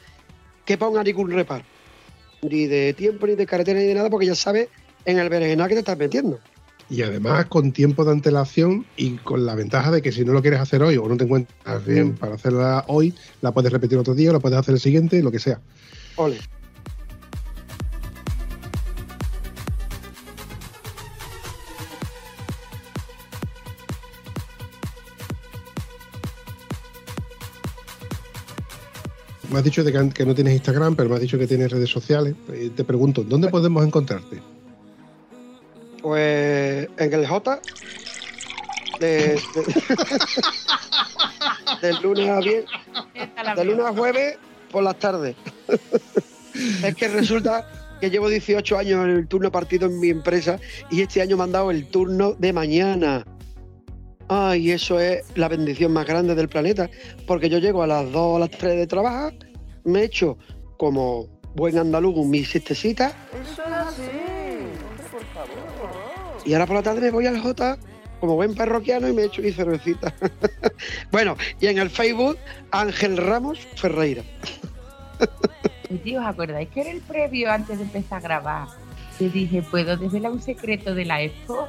[0.66, 1.64] que ponga ningún reparo,
[2.42, 4.70] ni de tiempo, ni de carretera, ni de nada, porque ya sabes
[5.06, 6.40] en el berenjenal que te estás metiendo.
[6.90, 10.42] Y además con tiempo de antelación y con la ventaja de que si no lo
[10.42, 14.14] quieres hacer hoy o no te encuentras bien para hacerla hoy, la puedes repetir otro
[14.14, 15.60] día, la puedes hacer el siguiente, lo que sea.
[16.16, 16.38] Ole.
[29.52, 31.90] Me has dicho de que, no tienes Instagram, pero me has dicho que tienes redes
[31.90, 32.36] sociales.
[32.50, 34.42] Eh, te pregunto, ¿dónde podemos encontrarte?
[36.06, 37.60] Pues en el J,
[39.00, 39.40] de, de-
[41.82, 42.70] del lunes a viernes,
[43.56, 44.38] de lunes a jueves
[44.72, 45.36] por las tardes.
[46.84, 47.68] es que resulta
[48.00, 50.60] que llevo 18 años en el turno partido en mi empresa
[50.92, 53.26] y este año me han dado el turno de mañana.
[54.28, 56.88] Ay, eso es la bendición más grande del planeta,
[57.26, 59.34] porque yo llego a las 2 o las 3 de trabajar,
[59.84, 60.38] me echo
[60.78, 61.26] como
[61.56, 64.25] buen andaluz mis siestecitas Eso es
[66.46, 67.78] y ahora por la tarde me voy al J
[68.20, 70.14] como buen parroquiano y me echo mi cervecita.
[71.12, 72.38] bueno, y en el Facebook,
[72.72, 74.24] Ángel Ramos Ferreira.
[75.90, 78.68] Y tío, ¿os acordáis que era el previo antes de empezar a grabar?
[79.20, 81.68] Te dije, ¿puedo desvelar un secreto de la expo?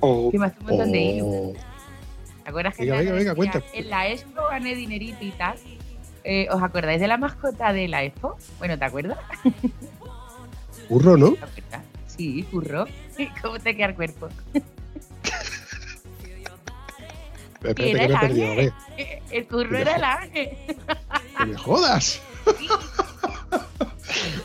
[0.00, 1.26] Oh, Que me hace un montón de hilo.
[1.26, 1.52] Oh,
[2.42, 3.78] ¿Te acuerdas que Venga, Nano venga, venga, decía, cuenta.
[3.78, 5.56] En la expo gané dinerito y tal.
[6.24, 8.36] Eh, ¿Os acordáis de la mascota de la expo?
[8.58, 9.18] Bueno, ¿te acuerdas?
[10.88, 11.32] Curro, ¿no?
[11.32, 11.83] ¿Te acuerdas?
[12.16, 12.86] Sí, curro.
[13.42, 14.28] ¿Cómo te queda el cuerpo?
[17.54, 18.46] Espérate, Era que he perdido.
[18.46, 18.56] A ángel.
[18.56, 20.48] ver, Eh, El curro era el ángel.
[21.38, 22.20] que me jodas.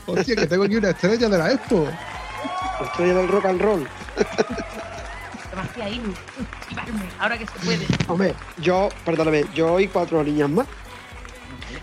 [0.08, 1.88] Hostia, que tengo aquí una estrella de la Expo.
[2.80, 3.88] La estrella del rock and roll.
[5.82, 6.02] Ahí,
[7.20, 7.86] ahora que se puede.
[8.08, 10.68] Hombre, yo, perdóname, yo y cuatro niñas más.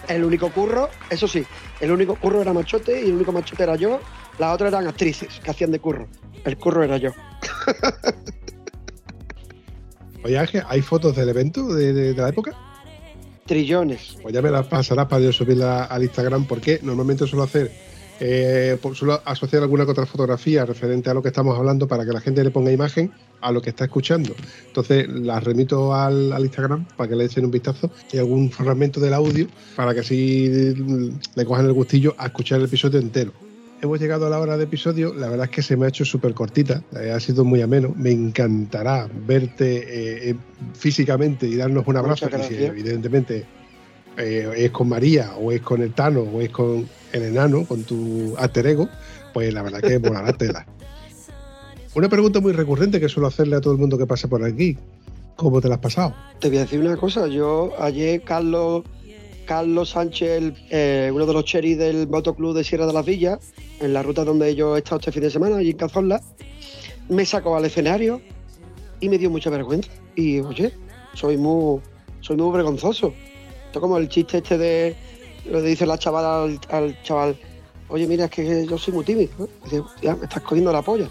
[0.08, 1.44] El único curro, eso sí,
[1.80, 4.00] el único curro era machote y el único machote era yo.
[4.38, 6.06] Las otras eran actrices que hacían de curro.
[6.44, 7.10] El curro era yo.
[10.24, 12.52] Oye, Ángel, ¿hay fotos del evento de, de- de la época?
[13.46, 14.16] Trillones.
[14.22, 17.70] Pues ya me las pasarás para yo subirla al Instagram, porque normalmente suelo hacer,
[18.18, 22.04] eh, por- suelo asociar alguna que otra fotografía referente a lo que estamos hablando para
[22.04, 24.34] que la gente le ponga imagen a lo que está escuchando.
[24.66, 28.98] Entonces las remito al, al Instagram para que le echen un vistazo y algún fragmento
[28.98, 29.46] del audio
[29.76, 30.74] para que así
[31.36, 33.32] le cojan el gustillo a escuchar el episodio entero.
[33.82, 36.04] Hemos llegado a la hora de episodio, la verdad es que se me ha hecho
[36.04, 40.36] súper cortita, eh, ha sido muy ameno, me encantará verte eh, eh,
[40.72, 43.44] físicamente y darnos un abrazo, y si evidentemente
[44.16, 47.84] eh, es con María o es con el Tano o es con el enano, con
[47.84, 48.88] tu alter ego,
[49.34, 50.66] pues la verdad que volará tela.
[51.94, 54.78] Una pregunta muy recurrente que suelo hacerle a todo el mundo que pasa por aquí.
[55.34, 56.14] ¿Cómo te la has pasado?
[56.40, 58.84] Te voy a decir una cosa, yo ayer Carlos
[59.46, 63.38] Carlos Sánchez, eh, uno de los cheris del motoclub de Sierra de las Villas,
[63.80, 66.20] en la ruta donde yo he estado este fin de semana, allí en Cazorla,
[67.08, 68.20] me sacó al escenario
[69.00, 69.90] y me dio mucha vergüenza.
[70.14, 70.72] Y oye,
[71.14, 71.80] soy muy,
[72.20, 73.14] soy muy vergonzoso.
[73.66, 74.96] Esto como el chiste este de
[75.46, 77.36] lo que dice la chavala al, al chaval,
[77.88, 79.48] oye mira es que yo soy muy tímido.
[79.64, 81.08] Dice, ya me estás cogiendo la polla.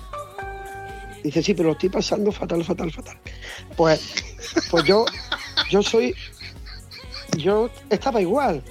[1.25, 3.17] Dice, sí, pero lo estoy pasando fatal, fatal, fatal.
[3.75, 3.99] Pues,
[4.69, 5.05] pues yo,
[5.71, 6.13] yo soy,
[7.37, 8.61] yo estaba igual.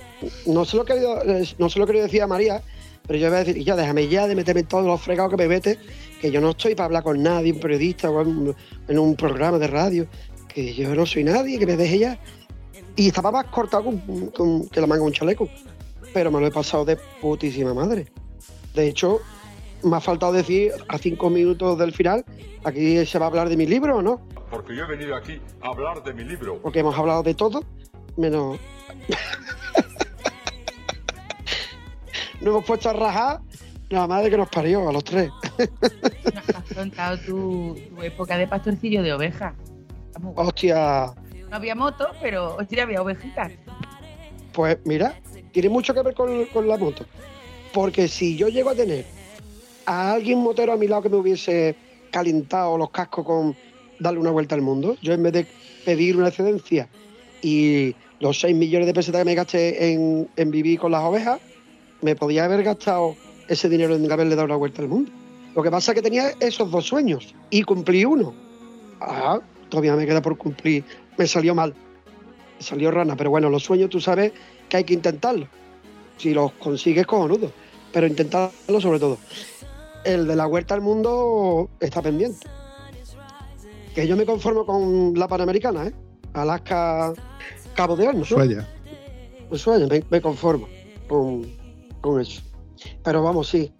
[0.46, 2.62] No se lo he querido, eh, no se lo he querido decir a María,
[3.06, 5.36] pero yo voy a decir, ya déjame ya de meterme en todos los fregados que
[5.36, 5.78] me mete,
[6.20, 8.54] que yo no estoy para hablar con nadie, un periodista o en,
[8.88, 10.06] en un programa de radio,
[10.48, 12.18] que yo no soy nadie, que me deje ya.
[12.96, 13.98] Y estaba más cortado con,
[14.30, 15.48] con- que la manga de un chaleco.
[16.12, 18.06] Pero me lo he pasado de putísima madre.
[18.72, 19.18] De hecho,
[19.82, 22.24] me ha faltado decir a cinco minutos del final,
[22.62, 24.20] aquí se va a hablar de mi libro o no,
[24.50, 26.58] Porque yo he venido aquí a hablar de mi libro.
[26.62, 27.64] porque hemos hablado de todo,
[28.16, 28.58] menos...
[32.40, 33.40] Nos hemos puesto a rajar
[33.88, 35.30] la madre que nos parió a los tres.
[36.54, 39.54] Has contado tu, tu época de pastorcillo de oveja.
[40.34, 41.12] Hostia,
[41.50, 43.52] No había moto, pero hostia, había ovejitas.
[44.52, 45.18] pues mira,
[45.52, 47.06] tiene mucho que ver con, con la moto.
[47.72, 49.04] Porque si yo llego a tener
[49.86, 51.76] a alguien motero a mi lado que me hubiese
[52.10, 53.56] calentado los cascos con
[53.98, 55.46] darle una vuelta al mundo, yo en vez de
[55.84, 56.88] pedir una excedencia
[57.42, 61.40] y los 6 millones de pesetas que me gasté en, vivir con las ovejas,
[62.02, 63.16] me podía haber gastado
[63.48, 65.10] ese dinero en haberle dado una vuelta al mundo.
[65.54, 68.34] Lo que pasa es que tenía esos dos sueños y cumplí uno.
[69.00, 70.84] Ah, todavía me queda por cumplir.
[71.16, 71.74] Me salió mal.
[72.58, 74.32] Me salió rana, pero bueno, los sueños tú sabes
[74.68, 75.48] que hay que intentarlo.
[76.16, 77.52] Si los consigues, cojonudo.
[77.92, 79.18] Pero intentarlo sobre todo.
[80.04, 82.46] El de la vuelta al mundo está pendiente.
[83.94, 85.92] Que yo me conformo con la Panamericana, ¿eh?
[86.32, 87.14] Alaska,
[87.74, 88.30] Cabo de Hornos.
[88.30, 88.36] ¿no?
[88.36, 88.68] Sueña.
[89.50, 90.68] Ushuaia, me, me conformo
[91.08, 91.46] con,
[92.00, 92.42] con eso.
[93.02, 93.72] Pero vamos, sí.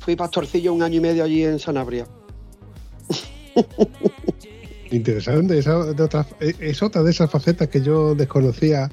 [0.00, 2.06] Fui pastorcillo un año y medio allí en Sanabria.
[4.90, 6.08] Interesante, esa, de
[6.40, 8.90] eh, es otra de esas facetas que yo desconocía.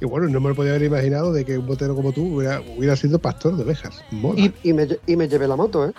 [0.00, 2.60] Y bueno, no me lo podía haber imaginado de que un botero como tú hubiera,
[2.76, 4.02] hubiera sido pastor de ovejas.
[4.36, 5.92] Y, y me, y me llevé la moto, ¿eh?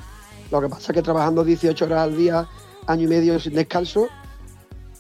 [0.51, 2.47] Lo que pasa es que trabajando 18 horas al día,
[2.85, 4.07] año y medio sin descanso,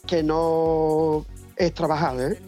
[0.05, 2.39] que no es trabajar, ¿eh?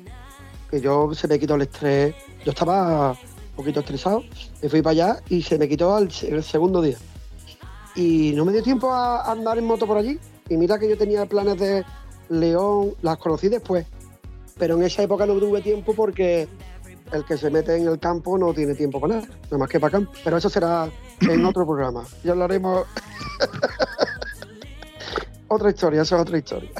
[0.70, 2.16] Que yo se me quitó el estrés.
[2.46, 4.24] Yo estaba un poquito estresado,
[4.62, 6.98] me fui para allá y se me quitó el segundo día.
[7.96, 10.18] Y no me dio tiempo a andar en moto por allí.
[10.48, 11.84] Y mira que yo tenía planes de
[12.30, 13.86] León, las conocí después.
[14.58, 16.48] Pero en esa época no tuve tiempo porque
[17.12, 19.80] el que se mete en el campo no tiene tiempo para nada, nada más que
[19.80, 20.12] para campo.
[20.24, 20.90] Pero eso será
[21.22, 22.06] en otro programa.
[22.24, 22.86] Ya hablaremos.
[25.48, 26.72] otra historia, eso es otra historia.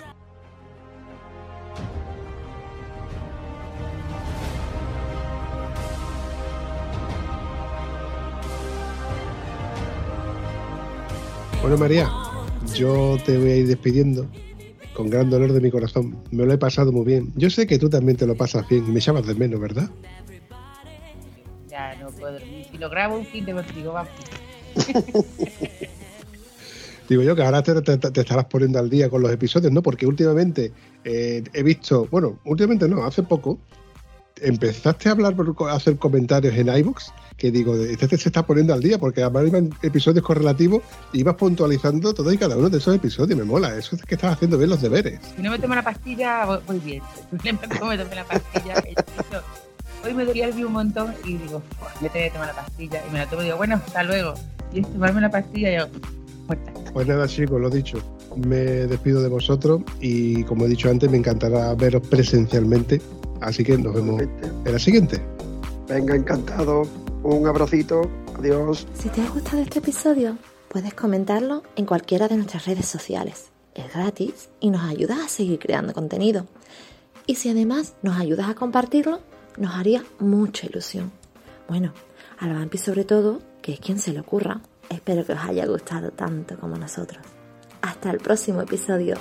[11.62, 12.10] Bueno, María,
[12.74, 14.26] yo te voy a ir despidiendo
[14.94, 16.18] con gran dolor de mi corazón.
[16.32, 17.32] Me lo he pasado muy bien.
[17.36, 19.90] Yo sé que tú también te lo pasas bien me llamas de menos, ¿verdad?
[21.68, 22.66] Ya no puedo dormir.
[22.72, 24.12] Si lo grabo un fin de contigo, vamos.
[27.10, 29.82] Digo yo que ahora te, te- te estarás poniendo al día con los episodios, ¿no?
[29.82, 30.72] Porque últimamente
[31.04, 33.60] eh, he visto, bueno, últimamente no, hace poco,
[34.42, 38.74] empezaste a hablar, por- a hacer comentarios en iVoox, que digo, este se está poniendo
[38.74, 40.82] al día, porque además iban episodios correlativos
[41.14, 44.16] y ibas puntualizando todo y cada uno de esos episodios, me mola, eso es que
[44.16, 45.20] estás haciendo bien los deberes.
[45.36, 47.02] Si no me tomo la pastilla, voy, voy bien.
[47.44, 48.84] Que me tomé la pastilla,
[50.06, 52.56] hoy me dolía el pie un montón y digo, "Fua, me tengo que tomar la
[52.56, 53.02] pastilla.
[53.08, 54.34] Y me la tomo y digo, bueno, hasta luego.
[54.74, 55.88] Y es tomarme la pastilla y yo,
[56.48, 56.72] muerta.
[56.94, 58.00] Pues nada, chicos, lo dicho,
[58.36, 63.02] me despido de vosotros y como he dicho antes, me encantará veros presencialmente,
[63.42, 65.22] así que nos vemos en la siguiente.
[65.88, 66.84] Venga, encantado.
[67.24, 68.10] Un abracito.
[68.38, 68.88] Adiós.
[68.94, 70.38] Si te ha gustado este episodio,
[70.70, 73.52] puedes comentarlo en cualquiera de nuestras redes sociales.
[73.74, 76.46] Es gratis y nos ayudas a seguir creando contenido.
[77.26, 79.20] Y si además nos ayudas a compartirlo,
[79.58, 81.12] nos haría mucha ilusión.
[81.68, 81.94] Bueno,
[82.40, 84.62] al vampi sobre todo, que es quien se le ocurra.
[84.90, 87.22] Espero que os haya gustado tanto como nosotros.
[87.82, 89.16] Hasta el próximo episodio.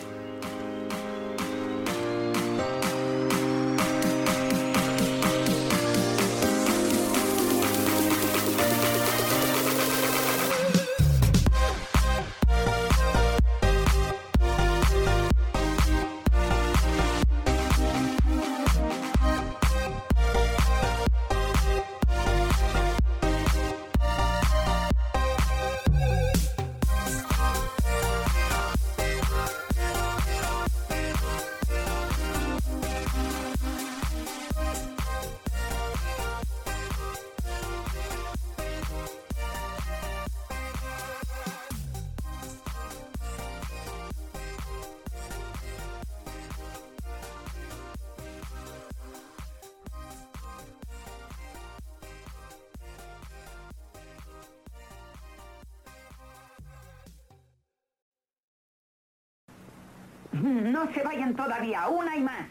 [60.43, 62.48] No se vayan todavía, una y más.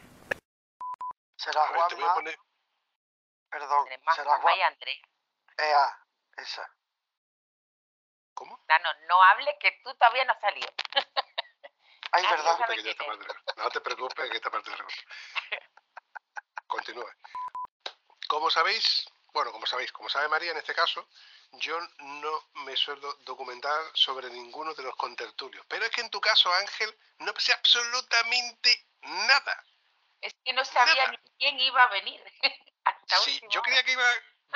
[1.38, 2.38] Será Te voy a poner
[3.50, 4.40] Perdón, Tenemos será.
[5.58, 6.06] Ea,
[6.38, 6.70] esa.
[8.68, 10.68] Nano, no hable que tú todavía no has salido.
[12.12, 12.68] Ay, Ah, verdad.
[12.68, 14.80] que ya está parte No te preocupes, que esta parte del
[16.68, 17.10] Continúe.
[18.28, 21.08] Como sabéis, bueno, como sabéis, como sabe María en este caso,
[21.52, 25.66] yo no me suelo documentar sobre ninguno de los contertulios.
[25.68, 29.64] Pero es que en tu caso, Ángel, no sé absolutamente nada.
[30.22, 31.12] Es que no sabía Nada.
[31.12, 32.24] ni quién iba a venir.
[32.84, 34.04] Hasta Sí, yo creía que iba,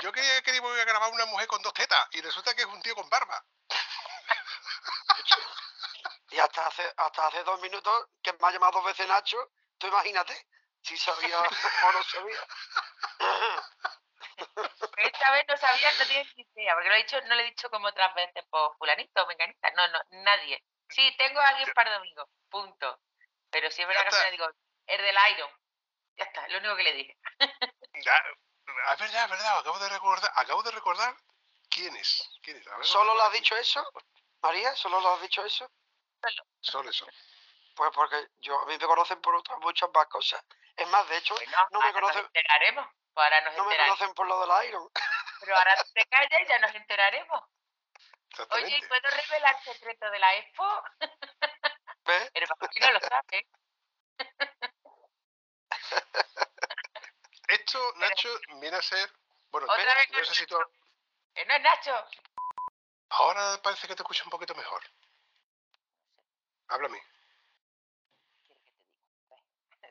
[0.01, 2.67] yo creía que iba a grabar una mujer con dos tetas y resulta que es
[2.67, 3.43] un tío con barba.
[6.31, 9.87] Y hasta hace, hasta hace dos minutos que me ha llamado dos veces Nacho, tú
[9.87, 10.47] imagínate
[10.81, 12.47] si sabía o no sabía.
[14.97, 16.40] Esta vez no sabía, no tiene
[16.73, 19.71] porque lo he dicho, no le he dicho como otras veces, por fulanito o menganita.
[19.71, 20.63] No, no, nadie.
[20.89, 22.99] Sí, tengo a alguien para domingo, punto.
[23.49, 24.47] Pero si es verdad que final digo,
[24.87, 25.49] el del Iron.
[26.15, 27.17] Ya está, lo único que le dije.
[28.03, 28.17] Ya,
[28.93, 31.15] es verdad, es verdad, acabo de recordar, acabo de recordar
[31.69, 32.29] quién es.
[32.41, 32.67] ¿Quién es?
[32.67, 33.85] A ver, ¿Solo a has dicho eso?
[34.41, 35.69] María, ¿solo le has dicho eso?
[36.61, 37.07] Solo eso.
[37.75, 40.43] Pues porque yo a mí me conocen por otras muchas más cosas.
[40.75, 41.35] Es más, de hecho,
[41.71, 42.87] no me nos conocen, enteraremos.
[43.13, 44.89] pues ahora nos no me conocen por lo del Iron.
[45.41, 47.41] Pero ahora te callas y ya nos enteraremos.
[48.51, 48.87] Oye, ¿y Exactamente.
[48.87, 50.83] ¿puedo revelar el secreto de la expo?
[52.05, 52.31] ¿Ves?
[52.33, 53.47] Pero para no lo sabe.
[57.47, 58.29] Esto, Nacho,
[58.61, 59.11] viene a ser.
[59.49, 60.57] Bueno, Otra vez no sé si tú.
[61.33, 62.05] Que no es Nacho.
[63.09, 64.81] Ahora parece que te escucho un poquito mejor.
[66.69, 67.01] Háblame.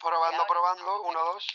[0.01, 1.47] Probando, probando, uno, dos.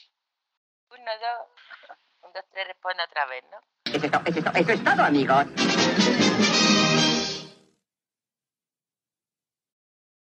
[0.90, 1.98] Uno, dos.
[2.26, 3.58] Un, dos, tres, responde otra vez, ¿no?
[3.94, 5.46] Eso es, to- eso es to- eso es todo, amigos.